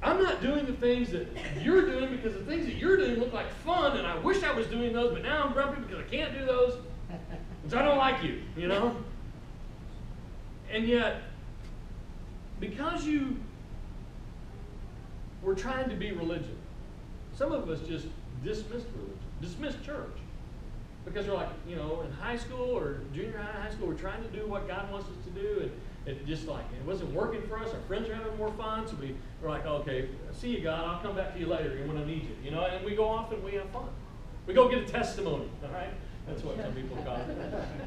[0.01, 1.27] I'm not doing the things that
[1.61, 4.51] you're doing because the things that you're doing look like fun and I wish I
[4.51, 6.77] was doing those, but now I'm grumpy because I can't do those
[7.63, 8.95] because I don't like you, you know?
[10.71, 11.21] And yet,
[12.59, 13.37] because you
[15.41, 16.57] were trying to be religion,
[17.35, 18.07] some of us just
[18.43, 20.17] dismissed religion, dismissed church.
[21.05, 24.23] Because we're like, you know, in high school or junior high, high school, we're trying
[24.23, 25.71] to do what God wants us to do, and
[26.05, 27.73] it just like it wasn't working for us.
[27.73, 30.85] Our friends are having more fun, so we we're like, okay, see you, God.
[30.85, 32.65] I'll come back to you later when I need you, you know.
[32.65, 33.89] And we go off and we have fun.
[34.47, 35.93] We go get a testimony, all right?
[36.27, 37.27] That's what some people call it,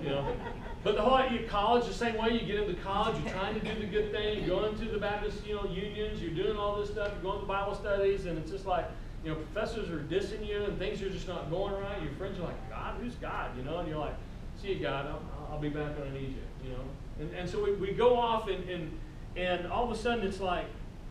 [0.03, 0.37] you know.
[0.85, 2.33] But the whole you college the same way.
[2.33, 4.45] You get into college, you're trying to do the good thing.
[4.45, 6.21] You're going to the Baptist, you know, unions.
[6.21, 7.13] You're doing all this stuff.
[7.15, 8.85] You're going to Bible studies, and it's just like
[9.27, 12.01] you know, professors are dissing you and things are just not going right.
[12.01, 13.57] Your friends are like, God, who's God?
[13.57, 14.15] You know, and you're like,
[14.63, 16.85] see you, God, I'll, I'll be back when I need you, you know.
[17.19, 18.97] And, and so we, we go off and, and,
[19.35, 20.67] and all of a sudden it's like,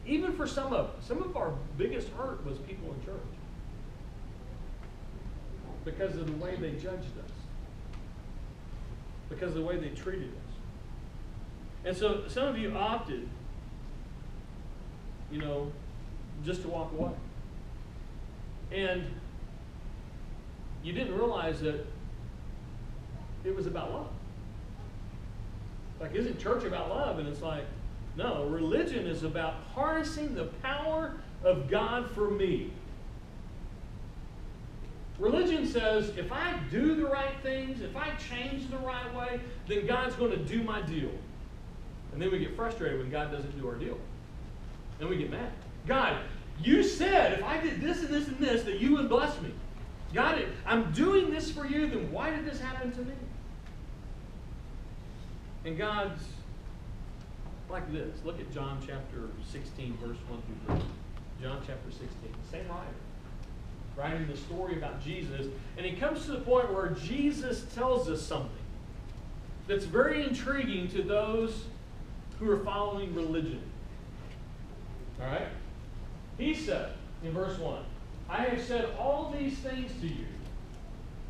[0.07, 3.19] even for some of us, some of our biggest hurt was people in church
[5.83, 7.31] because of the way they judged us,
[9.27, 10.55] because of the way they treated us.
[11.83, 13.27] And so some of you opted,
[15.29, 15.69] you know,
[16.45, 17.11] just to walk away.
[18.75, 19.05] And
[20.83, 21.85] you didn't realize that
[23.45, 24.09] it was about love.
[26.01, 27.19] Like, isn't church about love?
[27.19, 27.63] And it's like,
[28.17, 32.71] no, religion is about harnessing the power of God for me.
[35.19, 39.87] Religion says if I do the right things, if I change the right way, then
[39.87, 41.11] God's going to do my deal.
[42.11, 43.97] And then we get frustrated when God doesn't do our deal.
[44.99, 45.51] Then we get mad.
[45.87, 46.17] God,
[46.61, 49.51] you said if I did this and this and this, that you would bless me.
[50.13, 50.47] It.
[50.65, 53.13] I'm doing this for you, then why did this happen to me?
[55.65, 56.23] And God's
[57.69, 58.15] like this.
[58.23, 60.85] Look at John chapter 16, verse 1 through 3.
[61.41, 62.09] John chapter 16.
[62.51, 62.85] Same writer.
[63.97, 65.47] Writing the story about Jesus.
[65.77, 68.51] And he comes to the point where Jesus tells us something
[69.67, 71.65] that's very intriguing to those
[72.39, 73.61] who are following religion.
[75.19, 75.47] All right?
[76.37, 76.91] He said
[77.23, 77.83] in verse 1,
[78.29, 80.25] I have said all these things to you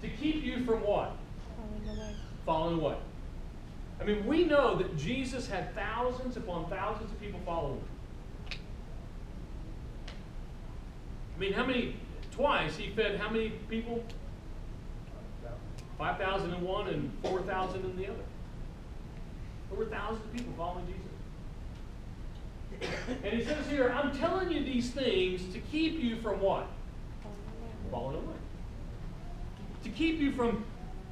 [0.01, 1.15] to keep you from what?
[1.57, 2.15] Falling away.
[2.45, 2.95] Falling away.
[3.99, 8.59] I mean, we know that Jesus had thousands upon thousands of people following him.
[11.35, 11.95] I mean, how many,
[12.31, 14.03] twice he fed how many people?
[15.97, 18.15] 5,000 in one and 4,000 in the other.
[19.69, 21.04] There were thousands of people following Jesus.
[23.23, 26.67] And he says here, I'm telling you these things to keep you from what?
[27.91, 28.35] Falling away.
[29.83, 30.65] To keep you from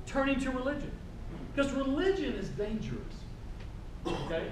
[0.06, 0.92] turning to religion.
[1.54, 3.02] Because religion is dangerous.
[4.06, 4.48] Okay?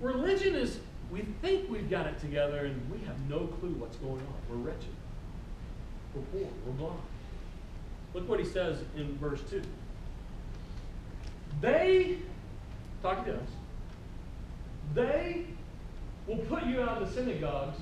[0.00, 4.20] Religion is, we think we've got it together and we have no clue what's going
[4.20, 4.34] on.
[4.50, 4.94] We're wretched.
[6.14, 6.48] We're poor.
[6.66, 7.00] We're blind.
[8.14, 9.62] Look what he says in verse 2.
[11.60, 12.18] They,
[13.02, 13.48] talking to us,
[14.94, 15.46] they
[16.28, 17.78] will put you out of the synagogues.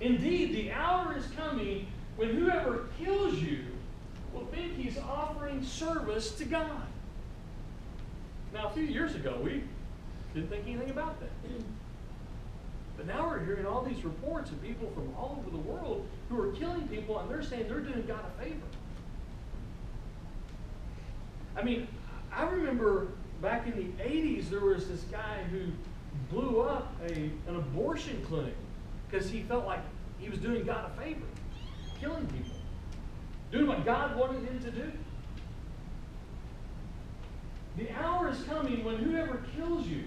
[0.00, 1.86] Indeed, the hour is coming
[2.16, 3.64] when whoever kills you
[4.34, 6.82] will think he's offering service to God.
[8.52, 9.62] Now, a few years ago, we
[10.34, 11.30] didn't think anything about that.
[12.96, 16.40] But now we're hearing all these reports of people from all over the world who
[16.42, 18.56] are killing people, and they're saying they're doing God a favor.
[21.56, 21.86] I mean,
[22.32, 23.08] I remember
[23.40, 25.66] back in the 80s, there was this guy who
[26.30, 28.54] blew up a, an abortion clinic
[29.08, 29.80] because he felt like
[30.18, 31.26] he was doing God a favor,
[32.00, 32.56] killing people,
[33.50, 34.92] doing what God wanted him to do.
[37.76, 40.04] The hour is coming when whoever kills you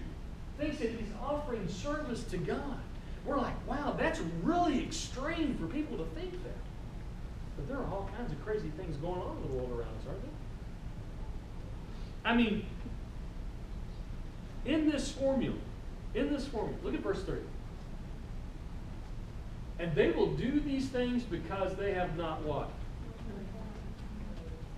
[0.59, 2.77] thinks that he's offering service to God.
[3.25, 6.57] We're like, wow, that's really extreme for people to think that.
[7.55, 10.07] But there are all kinds of crazy things going on in the world around us,
[10.07, 10.31] aren't there?
[12.25, 12.65] I mean,
[14.65, 15.55] in this formula,
[16.13, 17.37] in this formula, look at verse 3.
[19.79, 22.69] And they will do these things because they have not what?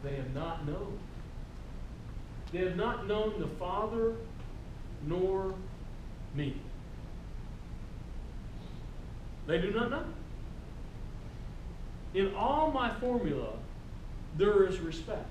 [0.03, 0.97] They have not known.
[2.51, 4.15] They have not known the Father
[5.07, 5.53] nor
[6.35, 6.55] me.
[9.47, 10.03] They do not know.
[12.13, 13.53] In all my formula,
[14.37, 15.27] there is respect.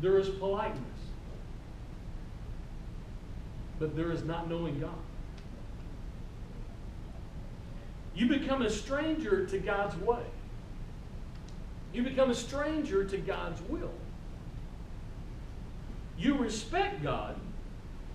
[0.00, 0.80] There is politeness.
[3.78, 4.90] But there is not knowing God.
[8.14, 10.22] You become a stranger to God's way.
[11.92, 13.92] You become a stranger to God's will.
[16.18, 17.38] You respect God.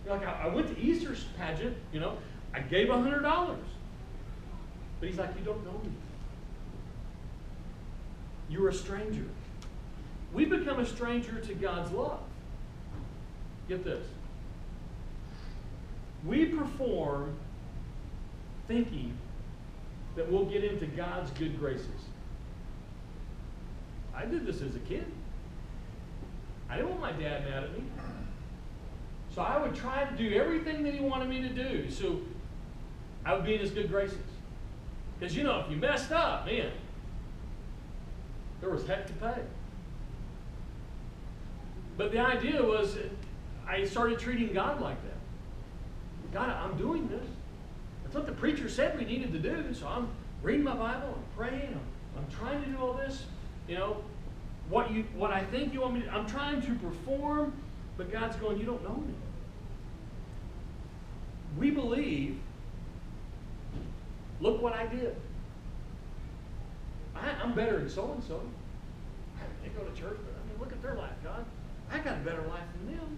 [0.07, 2.17] Like I, went to Easter's pageant, you know,
[2.53, 3.63] I gave a hundred dollars.
[4.99, 5.91] But he's like, you don't know me.
[8.49, 9.25] You're a stranger.
[10.33, 12.19] We become a stranger to God's love.
[13.69, 14.05] Get this.
[16.25, 17.35] We perform
[18.67, 19.17] thinking
[20.15, 21.87] that we'll get into God's good graces.
[24.15, 25.05] I did this as a kid.
[26.69, 27.83] I didn't want my dad mad at me.
[29.33, 31.89] So I would try to do everything that he wanted me to do.
[31.89, 32.19] So
[33.25, 34.17] I would be in his good graces.
[35.19, 36.71] Because you know, if you messed up, man,
[38.59, 39.41] there was heck to pay.
[41.97, 42.97] But the idea was
[43.67, 45.20] I started treating God like that.
[46.33, 47.25] God, I'm doing this.
[48.03, 49.73] That's what the preacher said we needed to do.
[49.73, 50.09] So I'm
[50.41, 53.25] reading my Bible, I'm praying, I'm, I'm trying to do all this.
[53.67, 53.97] You know,
[54.69, 57.53] what you what I think you want me to I'm trying to perform,
[57.97, 59.13] but God's going, You don't know me.
[61.57, 62.39] We believe,
[64.39, 65.15] look what I did.
[67.13, 68.41] I, am better than so and so.
[69.61, 71.45] They go to church, but I mean, look at their life, God.
[71.91, 73.17] I got a better life than them.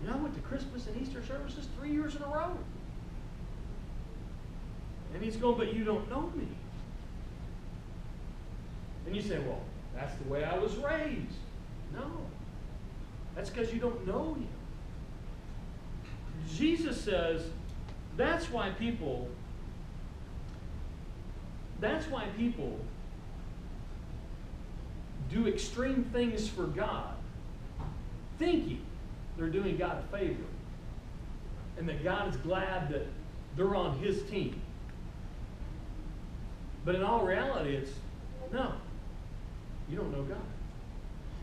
[0.00, 2.56] You know, I went to Christmas and Easter services three years in a row.
[5.14, 6.48] And he's going, but you don't know me.
[9.06, 9.60] And you say, well,
[9.94, 11.36] that's the way I was raised.
[11.92, 12.10] No.
[13.34, 14.48] That's because you don't know him.
[16.52, 17.42] Jesus says
[18.16, 19.28] that's why people
[21.80, 22.78] that's why people
[25.30, 27.14] do extreme things for God,
[28.38, 28.82] thinking
[29.36, 30.42] they're doing God a favor.
[31.78, 33.06] And that God is glad that
[33.56, 34.60] they're on his team.
[36.84, 37.90] But in all reality, it's
[38.52, 38.72] no,
[39.88, 40.38] you don't know God.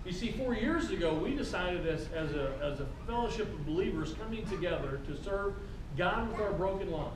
[0.05, 4.13] You see, four years ago, we decided as, as, a, as a fellowship of believers
[4.13, 5.53] coming together to serve
[5.97, 7.15] God with our broken lives,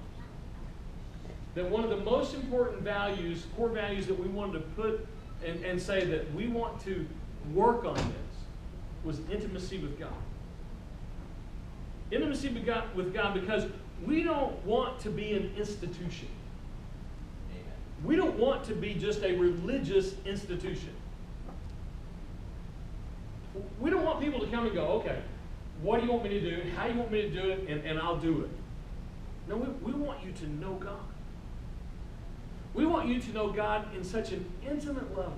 [1.56, 5.08] that one of the most important values, core values that we wanted to put
[5.44, 7.08] and, and say that we want to
[7.54, 8.06] work on this
[9.04, 10.14] was intimacy with God.
[12.16, 13.66] Intimacy with God, with God because
[14.06, 16.30] we don't want to be an institution.
[17.52, 17.74] Amen.
[18.06, 20.94] We don't want to be just a religious institution.
[23.82, 25.20] We don't want people to come and go, okay,
[25.82, 26.72] what do you want me to do?
[26.72, 27.68] How do you want me to do it?
[27.68, 28.50] And, and I'll do it.
[29.50, 31.04] No, we, we want you to know God.
[32.74, 35.34] We want you to know God in such an intimate level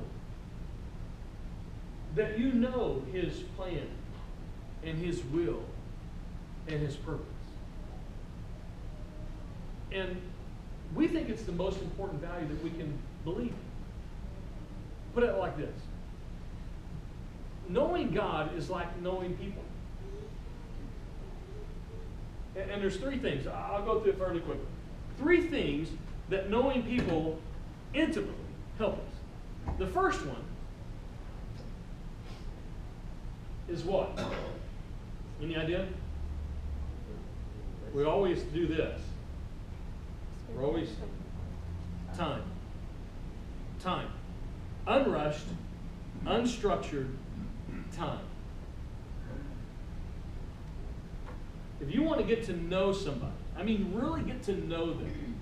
[2.14, 3.88] that you know His plan
[4.84, 5.64] and His will
[6.68, 7.26] and His purpose.
[9.92, 10.22] And
[10.96, 13.54] we think it's the most important value that we can believe.
[15.14, 15.74] Put it like this
[17.70, 19.64] knowing God is like knowing people.
[22.56, 23.48] And, and there's three things.
[23.48, 24.66] I'll go through it fairly quickly.
[25.18, 25.90] Three things
[26.30, 27.40] that knowing people
[27.94, 28.34] intimately
[28.78, 29.76] help us.
[29.80, 30.44] The first one
[33.68, 34.18] is what?
[35.42, 35.88] Any idea?
[37.98, 39.02] We always do this.
[40.54, 40.88] We're always
[42.16, 42.44] time.
[43.80, 44.10] Time.
[44.86, 45.48] Unrushed,
[46.24, 47.10] unstructured,
[47.92, 48.20] time.
[51.82, 55.36] If you want to get to know somebody, I mean, really get to know them,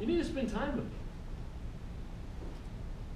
[0.00, 1.00] you need to spend time with them.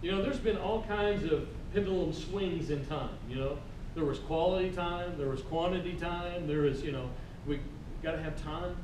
[0.01, 3.19] You know, there's been all kinds of pendulum swings in time.
[3.29, 3.59] You know,
[3.97, 7.11] there was quality time, there was quantity time, there was, you know,
[7.49, 7.59] we
[8.03, 8.77] got to have time.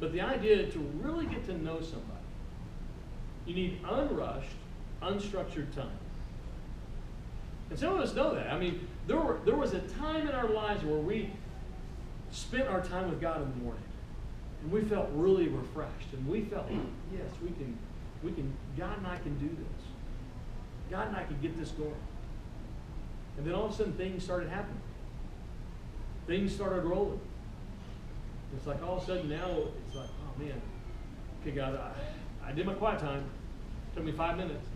[0.00, 2.18] But the idea to really get to know somebody,
[3.46, 4.50] you need unrushed,
[5.02, 5.98] unstructured time.
[7.70, 8.52] And some of us know that.
[8.52, 11.30] I mean, there, were, there was a time in our lives where we
[12.30, 13.82] spent our time with God in the morning.
[14.62, 16.12] And we felt really refreshed.
[16.12, 16.66] And we felt,
[17.12, 17.78] yes, we can,
[18.22, 19.86] we can, God and I can do this.
[20.90, 21.94] God and I can get this going.
[23.38, 24.80] And then all of a sudden things started happening.
[26.26, 27.20] Things started rolling.
[28.56, 29.48] It's like all of a sudden now
[29.86, 30.60] it's like, oh man,
[31.40, 33.24] okay, God, I, I did my quiet time.
[33.90, 34.66] It took me five minutes.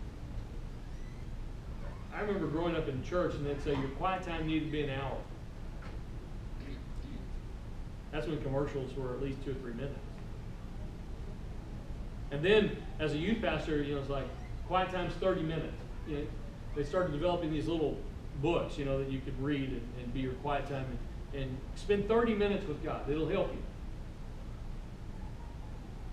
[2.13, 4.81] I remember growing up in church and they'd say your quiet time needed to be
[4.81, 5.17] an hour.
[8.11, 9.99] That's when commercials were at least two or three minutes.
[12.31, 14.25] And then as a youth pastor, you know, it's like
[14.67, 15.77] quiet time's 30 minutes.
[16.07, 16.23] You know,
[16.75, 17.97] they started developing these little
[18.41, 20.97] books, you know, that you could read and, and be your quiet time and,
[21.33, 23.09] and spend 30 minutes with God.
[23.09, 23.61] It'll help you.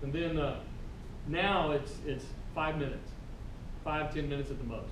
[0.01, 0.59] And then uh,
[1.27, 3.09] now it's it's five minutes,
[3.83, 4.91] five ten minutes at the most.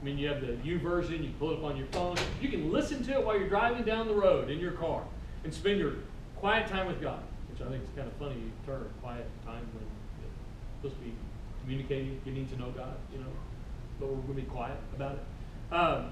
[0.00, 1.22] I mean, you have the YouVersion.
[1.22, 2.16] You pull it up on your phone.
[2.40, 5.02] You can listen to it while you're driving down the road in your car
[5.44, 5.94] and spend your
[6.36, 8.36] quiet time with God, which I think is kind of funny
[8.66, 9.84] term, quiet time when
[10.20, 10.30] you're
[10.80, 11.14] supposed to be
[11.62, 13.32] communicating, getting to know God, you know,
[13.98, 15.74] but we're going to be quiet about it.
[15.74, 16.10] Um,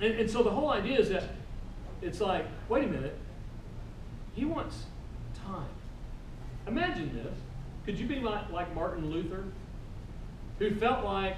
[0.00, 1.24] and, and so the whole idea is that
[2.02, 3.16] it's like, wait a minute,
[4.34, 4.84] he wants
[5.46, 5.68] time.
[6.66, 7.34] Imagine this.
[7.84, 9.44] Could you be like, like Martin Luther,
[10.58, 11.36] who felt like,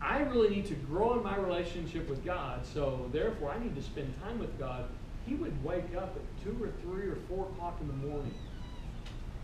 [0.00, 3.82] I really need to grow in my relationship with God, so therefore I need to
[3.82, 4.84] spend time with God.
[5.26, 8.34] He would wake up at 2 or 3 or 4 o'clock in the morning,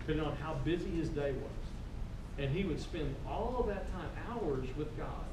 [0.01, 1.51] depending on how busy his day was.
[2.39, 5.25] And he would spend all of that time, hours with God,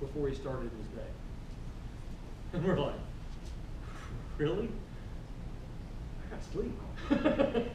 [0.00, 1.10] before he started his day.
[2.54, 2.94] And we're like,
[4.38, 4.68] really?
[6.24, 6.72] I got sleep.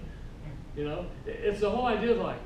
[0.75, 2.39] you know, it's the whole idea of like,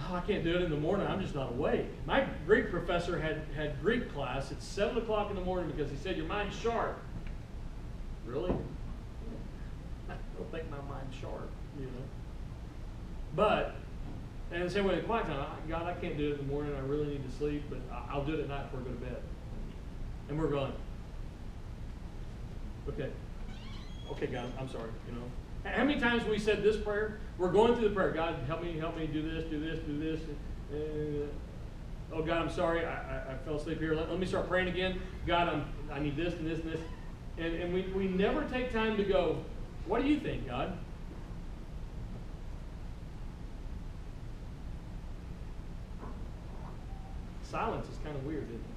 [0.00, 1.06] oh, I can't do it in the morning.
[1.06, 1.86] I'm just not awake.
[2.06, 5.96] My Greek professor had, had Greek class at 7 o'clock in the morning because he
[5.96, 6.98] said, Your mind's sharp.
[8.24, 8.54] Really?
[10.08, 11.90] I don't think my mind's sharp, you know.
[13.34, 13.74] But,
[14.52, 16.74] and the same way with quiet time, God, I can't do it in the morning.
[16.74, 17.78] I really need to sleep, but
[18.10, 19.22] I'll do it at night before I go to bed.
[20.28, 20.72] And we're going,
[22.88, 23.10] okay.
[24.12, 25.24] Okay, God, I'm sorry, you know.
[25.64, 27.20] How many times we said this prayer?
[27.38, 28.10] We're going through the prayer.
[28.10, 30.20] God, help me, help me do this, do this, do this.
[30.72, 31.26] Uh,
[32.14, 32.84] oh, God, I'm sorry.
[32.84, 33.94] I, I, I fell asleep here.
[33.94, 35.00] Let, let, me start praying again.
[35.26, 36.80] God, I'm, I need this and this and this.
[37.38, 39.44] And, and we, we never take time to go,
[39.86, 40.76] what do you think, God?
[47.42, 48.69] Silence is kind of weird, isn't it?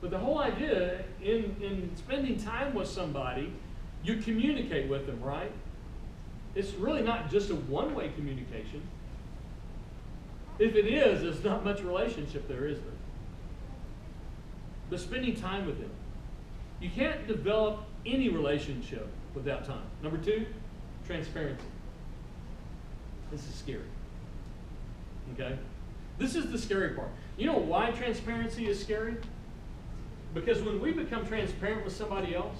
[0.00, 3.52] But the whole idea in, in spending time with somebody
[4.02, 5.50] you communicate with them, right?
[6.54, 8.82] It's really not just a one way communication.
[10.58, 12.88] If it is, there's not much relationship there, is there?
[14.90, 15.90] But spending time with them.
[16.80, 19.82] You can't develop any relationship without time.
[20.02, 20.46] Number two,
[21.06, 21.64] transparency.
[23.30, 23.82] This is scary.
[25.34, 25.58] Okay?
[26.18, 27.10] This is the scary part.
[27.36, 29.16] You know why transparency is scary?
[30.38, 32.58] Because when we become transparent with somebody else,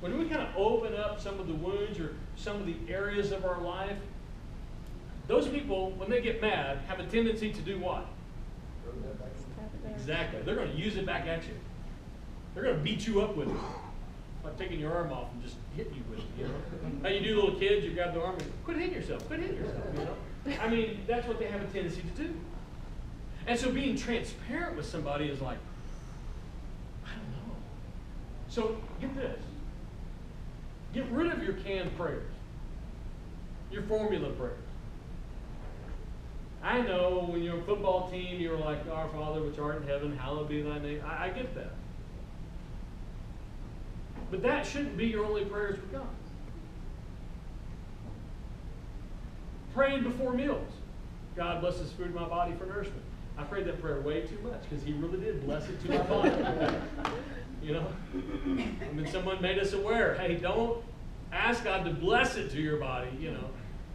[0.00, 3.30] when we kind of open up some of the wounds or some of the areas
[3.30, 3.96] of our life,
[5.28, 8.06] those people, when they get mad, have a tendency to do what?
[9.94, 10.42] Exactly.
[10.42, 11.54] They're going to use it back at you.
[12.52, 13.56] They're going to beat you up with it.
[14.42, 16.54] Like taking your arm off and just hitting you with it, you know?
[17.02, 19.56] How you do little kids, you grab the arm and quit hitting yourself, quit hitting
[19.56, 20.60] yourself, you know?
[20.60, 22.34] I mean, that's what they have a tendency to do.
[23.46, 25.58] And so being transparent with somebody is like.
[28.54, 29.40] So get this.
[30.92, 32.30] Get rid of your canned prayers,
[33.72, 34.60] your formula prayers.
[36.62, 40.16] I know when you're a football team, you're like, Our Father which art in heaven,
[40.16, 41.02] hallowed be thy name.
[41.04, 41.72] I, I get that.
[44.30, 46.06] But that shouldn't be your only prayers with God.
[49.74, 50.70] Praying before meals.
[51.34, 53.02] God bless this food in my body for nourishment.
[53.36, 56.02] I prayed that prayer way too much because he really did bless it to my
[56.04, 56.30] body.
[57.64, 57.86] You know?
[58.14, 60.84] I mean, someone made us aware hey, don't
[61.32, 63.48] ask God to bless it to your body, you know.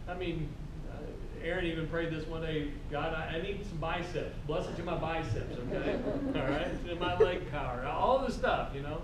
[0.08, 0.48] I mean,
[0.90, 0.96] uh,
[1.44, 4.36] Aaron even prayed this one day God, I, I need some biceps.
[4.48, 6.00] Bless it to my biceps, okay?
[6.34, 6.88] All right?
[6.88, 7.86] To my leg power.
[7.86, 9.02] All this stuff, you know.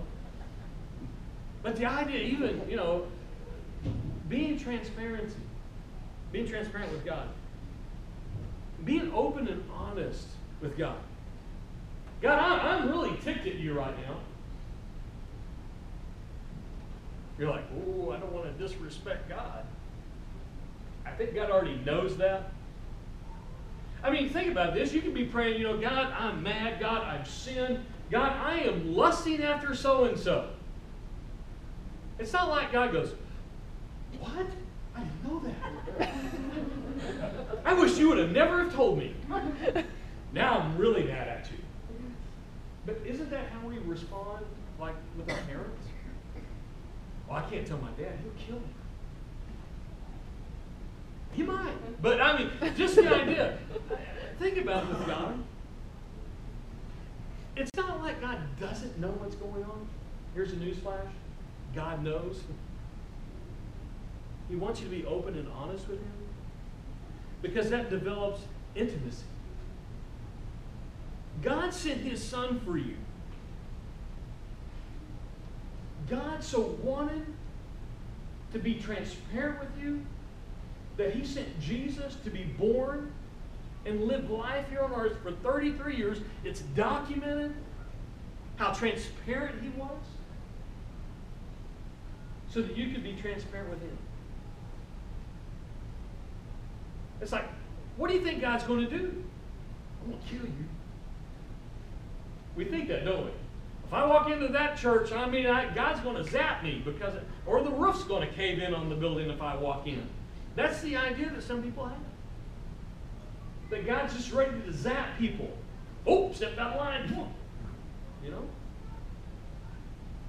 [1.63, 3.07] But the idea, even, you know,
[4.27, 5.37] being transparency,
[6.33, 7.29] being transparent with God,
[8.83, 10.27] being open and honest
[10.61, 10.97] with God.
[12.21, 14.17] God, I'm really ticked at you right now.
[17.37, 19.63] You're like, oh, I don't want to disrespect God.
[21.05, 22.51] I think God already knows that.
[24.03, 24.93] I mean, think about this.
[24.93, 26.79] You could be praying, you know, God, I'm mad.
[26.79, 27.83] God, I've sinned.
[28.11, 30.49] God, I am lusting after so and so.
[32.19, 33.13] It's not like God goes,
[34.19, 34.47] What?
[34.95, 35.43] I didn't know
[35.99, 36.09] that.
[37.65, 39.13] I wish you would have never have told me.
[40.33, 41.57] Now I'm really mad at you.
[42.85, 44.45] But isn't that how we respond,
[44.79, 45.86] like with our parents?
[47.27, 48.17] Well, I can't tell my dad.
[48.21, 48.67] He'll kill me.
[51.33, 51.65] He might.
[51.65, 51.93] Mm-hmm.
[52.01, 53.57] But I mean, just the idea.
[54.39, 55.43] Think about it with God.
[57.55, 59.87] It's not like God doesn't know what's going on.
[60.33, 61.07] Here's a newsflash
[61.75, 62.41] God knows.
[64.49, 66.11] He wants you to be open and honest with Him.
[67.41, 68.41] because that develops
[68.75, 69.25] intimacy.
[71.41, 72.95] God sent his son for you.
[76.09, 77.25] God so wanted
[78.53, 80.05] to be transparent with you
[80.95, 83.11] that he sent Jesus to be born
[83.85, 86.19] and live life here on earth for 33 years.
[86.43, 87.53] It's documented
[88.57, 89.99] how transparent he was
[92.49, 93.97] so that you could be transparent with him.
[97.21, 97.45] It's like,
[97.97, 99.23] what do you think God's going to do?
[100.03, 100.65] I'm going to kill you.
[102.55, 103.31] We think that, don't we?
[103.87, 107.13] If I walk into that church, I mean, I, God's going to zap me because,
[107.45, 110.05] or the roof's going to cave in on the building if I walk in.
[110.55, 111.97] That's the idea that some people have.
[113.69, 115.49] That God's just ready to zap people.
[116.05, 117.27] Oh, step of line.
[118.23, 118.43] You know?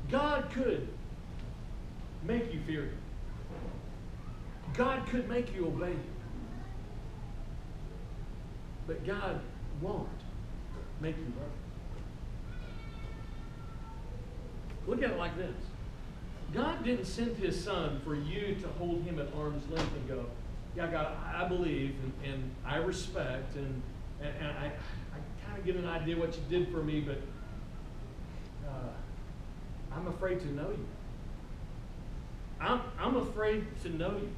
[0.08, 0.86] God could
[2.22, 2.98] make you fear Him.
[4.74, 6.04] God could make you obey Him.
[8.86, 9.40] But God
[9.80, 10.08] won't
[11.00, 11.67] make you love Him.
[14.88, 15.54] Look at it like this
[16.52, 20.24] God didn't send His Son for you to hold Him at arm's length and go,
[20.74, 23.82] Yeah, God, I believe and, and I respect and,
[24.20, 27.20] and, and I, I kind of get an idea what you did for me, but
[28.66, 30.86] uh, I'm afraid to know you.
[32.60, 34.30] I'm, I'm afraid to know you.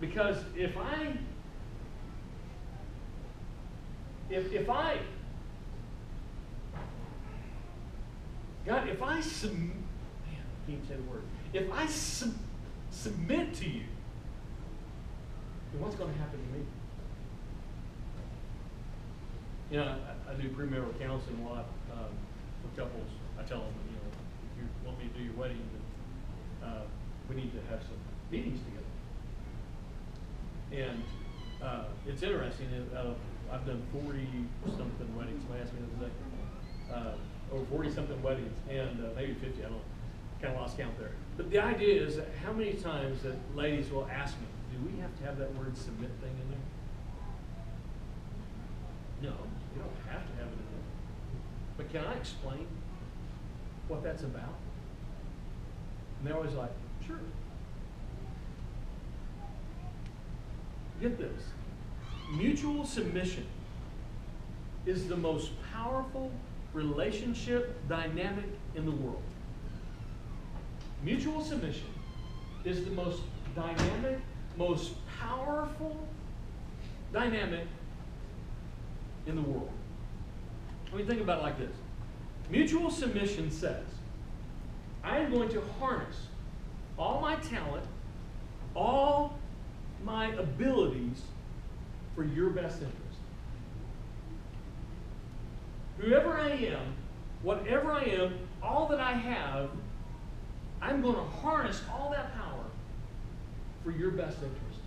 [0.00, 1.14] Because if I
[4.30, 4.98] if, if I
[8.66, 9.72] God, if I sub, man,
[10.28, 11.22] I can't say the word.
[11.52, 12.34] If I sub,
[12.90, 13.84] submit to you,
[15.72, 16.64] then what's going to happen to me?
[19.70, 19.96] You know,
[20.28, 22.10] I, I do premarital counseling a lot um,
[22.60, 23.10] for couples.
[23.38, 26.82] I tell them, you know, if you want me to do your wedding, then uh,
[27.28, 27.98] we need to have some
[28.30, 28.84] meetings together.
[30.90, 31.02] And
[31.62, 32.68] uh, it's interesting.
[32.94, 33.14] Uh,
[33.52, 34.26] I've done 40
[34.76, 35.42] something weddings.
[35.42, 37.20] Somebody asked me the other day.
[37.52, 39.82] Over 40 something weddings, and uh, maybe 50, I don't.
[40.40, 41.10] Kind of lost count there.
[41.36, 45.14] But the idea is how many times that ladies will ask me, do we have
[45.18, 46.58] to have that word submit thing in there?
[49.30, 49.36] No,
[49.74, 50.86] you don't have to have it in there.
[51.76, 52.66] But can I explain
[53.88, 54.54] what that's about?
[56.18, 56.72] And they're always like,
[57.06, 57.18] sure.
[61.00, 61.42] Get this.
[62.34, 63.46] Mutual submission
[64.86, 66.30] is the most powerful
[66.72, 69.22] relationship dynamic in the world.
[71.02, 71.88] Mutual submission
[72.64, 73.22] is the most
[73.54, 74.18] dynamic,
[74.56, 76.06] most powerful
[77.12, 77.66] dynamic
[79.26, 79.70] in the world.
[80.92, 81.74] Let me think about it like this.
[82.50, 83.84] Mutual submission says,
[85.02, 86.26] I am going to harness
[86.98, 87.86] all my talent,
[88.74, 89.38] all
[90.04, 91.22] my abilities
[92.14, 93.09] for your best interest.
[96.00, 96.94] Whoever I am,
[97.42, 99.70] whatever I am, all that I have,
[100.80, 102.64] I'm going to harness all that power
[103.84, 104.80] for your best interest.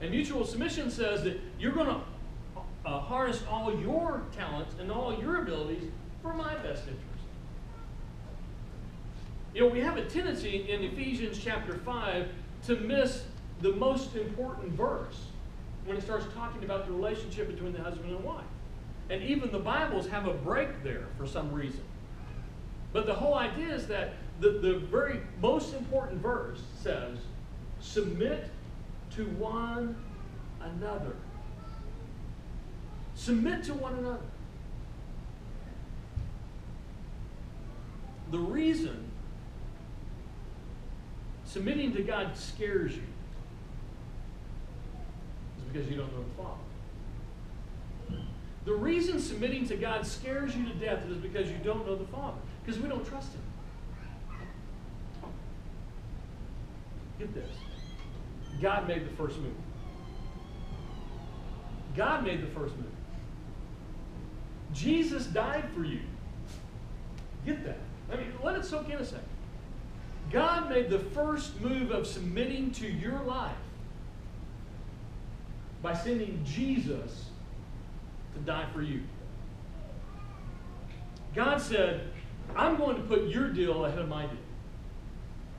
[0.00, 2.00] And mutual submission says that you're going to
[2.84, 5.84] uh, harness all your talents and all your abilities
[6.22, 7.02] for my best interest.
[9.54, 12.28] You know, we have a tendency in Ephesians chapter 5
[12.66, 13.24] to miss
[13.62, 15.26] the most important verse
[15.84, 18.44] when it starts talking about the relationship between the husband and wife.
[19.08, 21.82] And even the Bibles have a break there for some reason.
[22.92, 27.18] But the whole idea is that the, the very most important verse says,
[27.80, 28.50] submit
[29.12, 29.96] to one
[30.60, 31.14] another.
[33.14, 34.18] Submit to one another.
[38.30, 39.10] The reason
[41.44, 43.02] submitting to God scares you
[45.58, 46.65] is because you don't know the Father.
[48.66, 52.06] The reason submitting to God scares you to death is because you don't know the
[52.06, 53.40] Father, because we don't trust Him.
[57.18, 57.48] Get this
[58.60, 59.54] God made the first move.
[61.96, 62.86] God made the first move.
[64.72, 66.00] Jesus died for you.
[67.46, 67.78] Get that.
[68.12, 69.24] I mean, let it soak in a second.
[70.30, 73.54] God made the first move of submitting to your life
[75.82, 77.26] by sending Jesus
[78.36, 79.02] to die for you.
[81.34, 82.10] God said,
[82.54, 84.38] I'm going to put your deal ahead of my deal.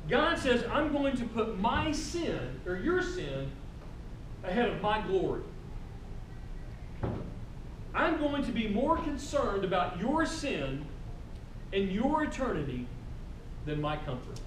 [0.09, 3.51] God says, I'm going to put my sin, or your sin,
[4.43, 5.41] ahead of my glory.
[7.93, 10.85] I'm going to be more concerned about your sin
[11.73, 12.87] and your eternity
[13.65, 14.39] than my comfort.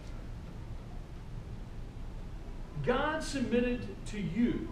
[2.84, 4.68] God submitted to you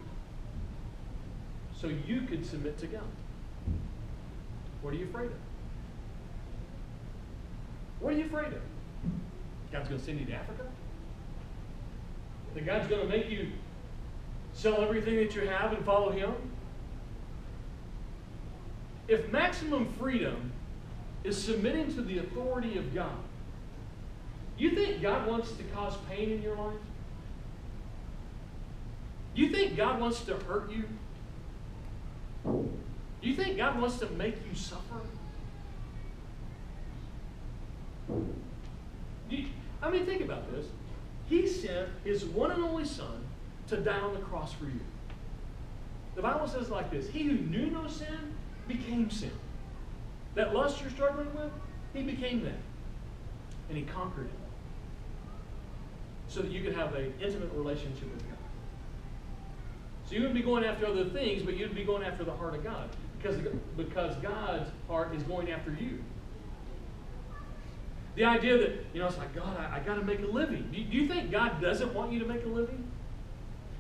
[1.78, 3.02] so you could submit to God.
[4.82, 5.38] What are you afraid of?
[8.00, 8.62] What are you afraid of?
[9.72, 10.64] God's going to send you to Africa?
[12.54, 13.52] That God's going to make you
[14.52, 16.32] sell everything that you have and follow Him?
[19.08, 20.52] If maximum freedom
[21.24, 23.16] is submitting to the authority of God,
[24.56, 26.78] you think God wants to cause pain in your life?
[29.34, 30.84] You think God wants to hurt you?
[33.20, 35.00] Do you think God wants to make you suffer?
[39.82, 40.66] I mean, think about this.
[41.28, 43.24] He sent his one and only Son
[43.68, 44.80] to die on the cross for you.
[46.14, 48.34] The Bible says like this He who knew no sin
[48.66, 49.32] became sin.
[50.34, 51.50] That lust you're struggling with,
[51.94, 52.58] he became that.
[53.68, 54.32] And he conquered it.
[56.28, 58.38] So that you could have an intimate relationship with God.
[60.06, 62.54] So you wouldn't be going after other things, but you'd be going after the heart
[62.54, 62.88] of God.
[63.18, 63.36] Because,
[63.76, 66.02] because God's heart is going after you.
[68.14, 70.68] The idea that, you know, it's like, God, I, I got to make a living.
[70.72, 72.88] Do, do you think God doesn't want you to make a living?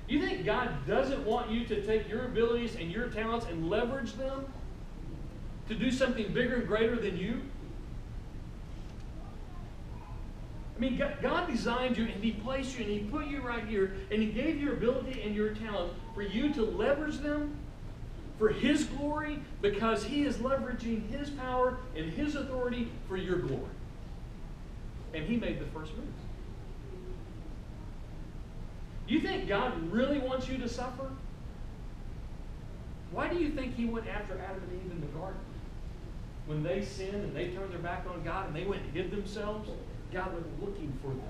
[0.08, 4.14] You think God doesn't want you to take your abilities and your talents and leverage
[4.14, 4.46] them
[5.68, 7.42] to do something bigger and greater than you?
[10.76, 13.96] I mean, God designed you and He placed you and He put you right here
[14.10, 17.56] and He gave your ability and your talent for you to leverage them
[18.38, 23.64] for His glory because He is leveraging His power and His authority for your glory.
[25.14, 26.06] And He made the first move.
[29.06, 31.10] You think God really wants you to suffer?
[33.10, 35.40] Why do you think He went after Adam and Eve in the garden?
[36.46, 39.10] When they sinned and they turned their back on God and they went and hid
[39.10, 39.68] themselves,
[40.12, 41.20] God went looking for them.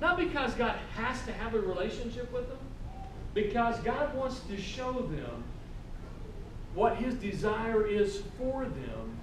[0.00, 2.58] Not because God has to have a relationship with them,
[3.34, 5.44] because God wants to show them
[6.74, 9.18] what His desire is for them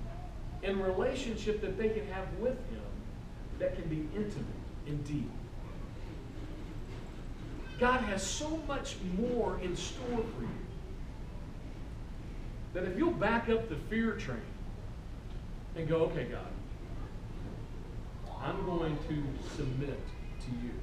[0.62, 2.82] in relationship that they can have with Him
[3.60, 4.46] that can be intimate
[4.88, 5.30] and deep.
[7.80, 10.50] God has so much more in store for you
[12.74, 14.40] that if you'll back up the fear train
[15.76, 16.46] and go, okay, God,
[18.44, 19.24] I'm going to
[19.56, 20.00] submit
[20.42, 20.74] to you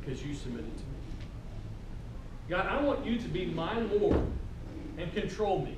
[0.00, 0.89] because you submitted to me.
[2.50, 4.26] God, I want you to be my Lord
[4.98, 5.76] and control me.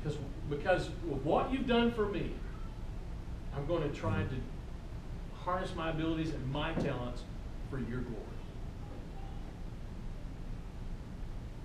[0.00, 0.18] Because,
[0.48, 2.30] because of what you've done for me,
[3.56, 4.34] I'm going to try to
[5.42, 7.22] harness my abilities and my talents
[7.70, 8.20] for your glory.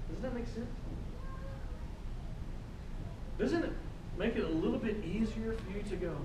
[0.09, 0.65] Doesn't that make sense?
[3.37, 3.71] Doesn't it
[4.17, 6.15] make it a little bit easier for you to go?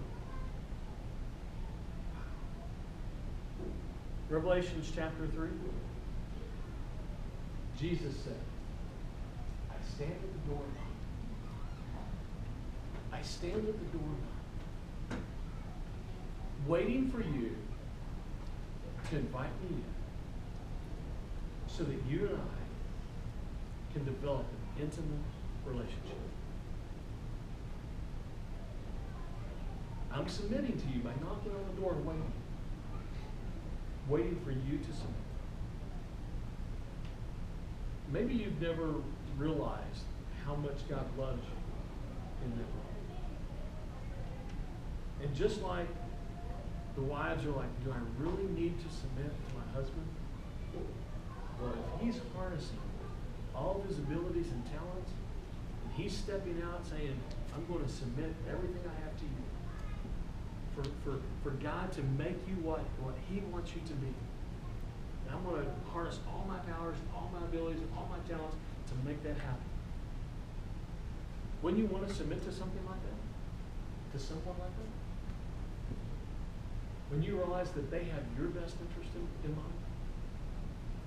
[4.30, 5.48] Revelations chapter 3.
[7.78, 8.40] Jesus said,
[9.70, 10.62] I stand at the door
[13.14, 14.16] I stand at the door
[16.66, 17.56] waiting for you
[19.10, 19.84] to invite me in
[21.68, 24.46] so that you and I can develop
[24.76, 25.24] an intimate
[25.64, 26.18] relationship.
[30.10, 32.32] I'm submitting to you by knocking on the door and waiting
[34.08, 35.23] waiting for you to submit.
[38.14, 38.94] Maybe you've never
[39.36, 40.06] realized
[40.46, 42.94] how much God loves you in that way.
[45.24, 45.88] And just like
[46.94, 50.06] the wives are like, do I really need to submit to my husband?
[51.60, 52.78] Well, if he's harnessing
[53.52, 55.10] all of his abilities and talents,
[55.82, 57.18] and he's stepping out saying,
[57.52, 59.44] I'm going to submit everything I have to you,
[60.74, 64.12] for, for, for God to make you what, what He wants you to be.
[65.26, 68.56] And I'm going to harness all my powers, all my abilities, all my talents
[68.88, 69.68] to make that happen.
[71.62, 74.18] Wouldn't you want to submit to something like that?
[74.18, 74.92] To someone like that?
[77.08, 79.80] When you realize that they have your best interest in, in mind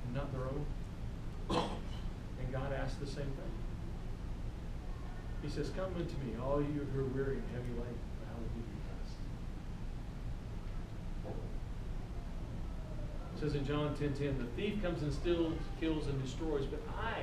[0.05, 0.65] and not their own?
[1.49, 3.53] And God asks the same thing.
[5.43, 8.33] He says, Come unto me, all you who are weary and heavy laden, and I
[8.33, 8.77] will give you
[13.37, 16.65] It says in John 10:10, 10, 10, the thief comes and steals, kills, and destroys,
[16.65, 17.19] but I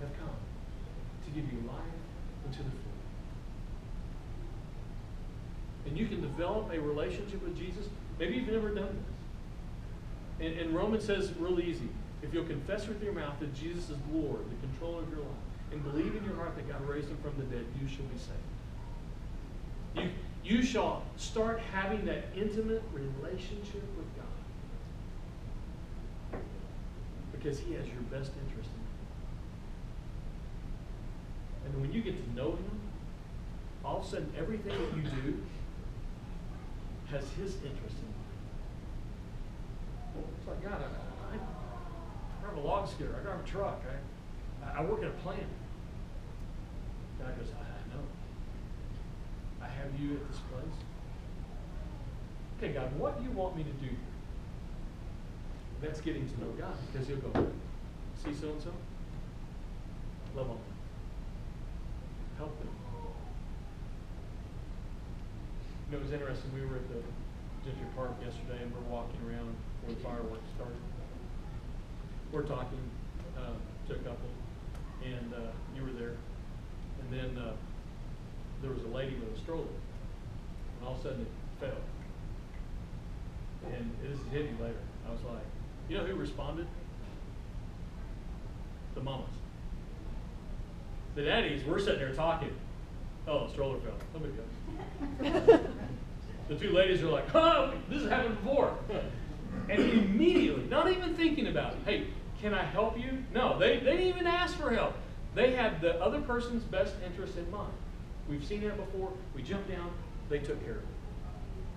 [0.00, 0.34] have come
[1.24, 1.78] to give you life
[2.44, 2.80] and to the full.
[5.86, 7.86] And you can develop a relationship with Jesus.
[8.18, 9.04] Maybe you've never done
[10.40, 10.48] this.
[10.48, 11.90] And, and Romans says real easy.
[12.22, 15.28] If you'll confess with your mouth that Jesus is Lord, the controller of your life,
[15.70, 18.18] and believe in your heart that God raised him from the dead, you shall be
[18.18, 20.10] saved.
[20.44, 24.26] You, you shall start having that intimate relationship with God
[27.46, 29.06] Because he has your best interest in mind.
[31.64, 32.80] And when you get to know him,
[33.84, 35.40] all of a sudden everything that you do
[37.12, 38.10] has his interest in
[40.18, 40.26] mind.
[40.40, 41.38] It's like, God, I, I,
[42.42, 43.80] drive a log skidder, I drive a truck,
[44.64, 45.46] I, I work at a plant.
[47.20, 48.02] God goes, I, I know.
[49.62, 50.78] I have you at this place.
[52.58, 54.15] Okay, God, what do you want me to do here?
[55.86, 57.46] That's getting to know God because he'll go,
[58.18, 58.72] see so and so?
[60.34, 60.58] Love them.
[62.38, 62.68] Help them.
[65.86, 66.50] You know, it was interesting.
[66.54, 66.98] We were at the
[67.64, 69.54] Gentry Park yesterday and we're walking around
[69.86, 70.76] before the fireworks started.
[72.32, 72.82] We're talking
[73.38, 73.54] uh,
[73.86, 74.30] to a couple,
[75.04, 76.16] and uh, you were there.
[76.98, 77.52] And then uh,
[78.60, 81.30] there was a lady with a stroller, and all of a sudden it
[81.60, 81.78] fell.
[83.72, 84.82] And this hit me later.
[85.06, 85.46] I was like,
[85.88, 86.66] you know who responded?
[88.94, 89.26] The mamas.
[91.14, 92.52] The daddies, we're sitting there talking.
[93.26, 93.94] Oh, stroller fell.
[94.14, 95.60] No big deal.
[96.48, 98.76] the two ladies are like, oh, this has happened before.
[99.68, 102.06] and immediately, not even thinking about it, hey,
[102.40, 103.24] can I help you?
[103.32, 104.94] No, they, they didn't even ask for help.
[105.34, 107.72] They had the other person's best interest in mind.
[108.28, 109.12] We've seen that before.
[109.34, 109.90] We jumped down,
[110.28, 110.84] they took care of it.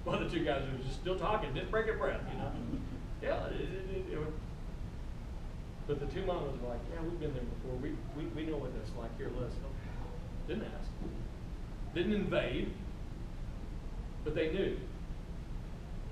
[0.03, 2.51] One of the two guys was just still talking, didn't break a breath, you know.
[3.21, 3.88] Yeah, it, it,
[5.89, 7.73] but the two mamas were like, yeah, we've been there before.
[7.81, 9.09] We, we, we know what that's like.
[9.17, 9.73] Here, let us help.
[10.47, 10.87] Didn't ask.
[11.95, 12.71] Didn't invade.
[14.23, 14.77] But they knew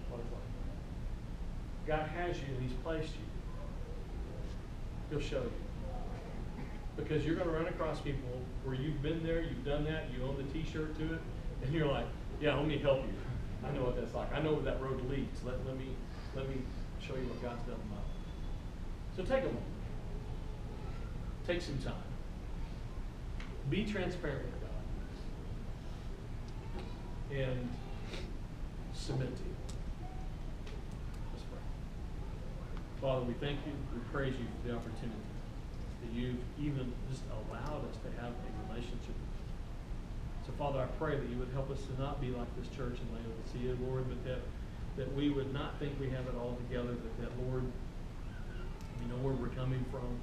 [0.10, 0.42] what it's like.
[1.86, 3.28] God has you and He's placed you.
[5.12, 5.52] He'll show you.
[6.96, 10.26] Because you're going to run across people where you've been there, you've done that, you
[10.26, 11.22] own the t-shirt to it,
[11.64, 12.08] and you're like,
[12.42, 13.14] yeah, let me help you.
[13.64, 14.34] I know what that's like.
[14.34, 15.44] I know where that road leads.
[15.44, 15.90] Let, let me
[16.36, 16.56] let me
[17.00, 18.07] show you what God's done in my life.
[19.18, 19.64] So take a moment.
[21.48, 21.96] Take some time.
[23.72, 24.70] Be transparent with God.
[27.36, 27.70] And
[28.94, 29.56] submit to Him.
[31.34, 31.60] Let's pray.
[33.02, 33.74] Father, we thank you.
[33.92, 35.18] We praise you for the opportunity
[36.06, 39.50] that you've even just allowed us to have a relationship with you.
[40.46, 43.00] So, Father, I pray that you would help us to not be like this church
[43.02, 44.42] in Laodicea, Lord, but that,
[44.96, 47.64] that we would not think we have it all together, but that, Lord,
[49.00, 50.20] we know where we're coming from.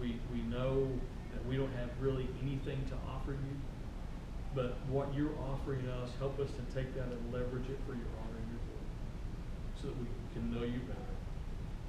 [0.00, 0.88] We, we know
[1.32, 3.56] that we don't have really anything to offer you,
[4.54, 8.10] but what you're offering us, help us to take that and leverage it for your
[8.22, 8.90] honor and your glory,
[9.80, 11.14] so that we can know you better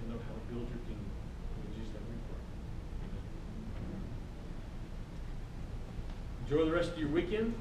[0.01, 1.11] and know how to build your kingdom.
[1.65, 2.41] In Jesus' name we pray.
[3.09, 4.01] Amen.
[6.45, 7.53] Enjoy the rest of your weekend.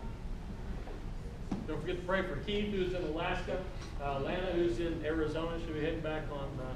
[1.66, 3.58] Don't forget to pray for Keith, who's in Alaska,
[4.02, 5.58] uh, Lana, who's in Arizona.
[5.64, 6.72] She'll be heading back on uh,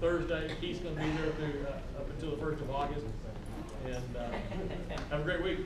[0.00, 0.50] Thursday.
[0.60, 3.06] Keith's going to be there through, uh, up until the 1st of August.
[3.86, 4.30] And uh,
[5.10, 5.58] have a great week.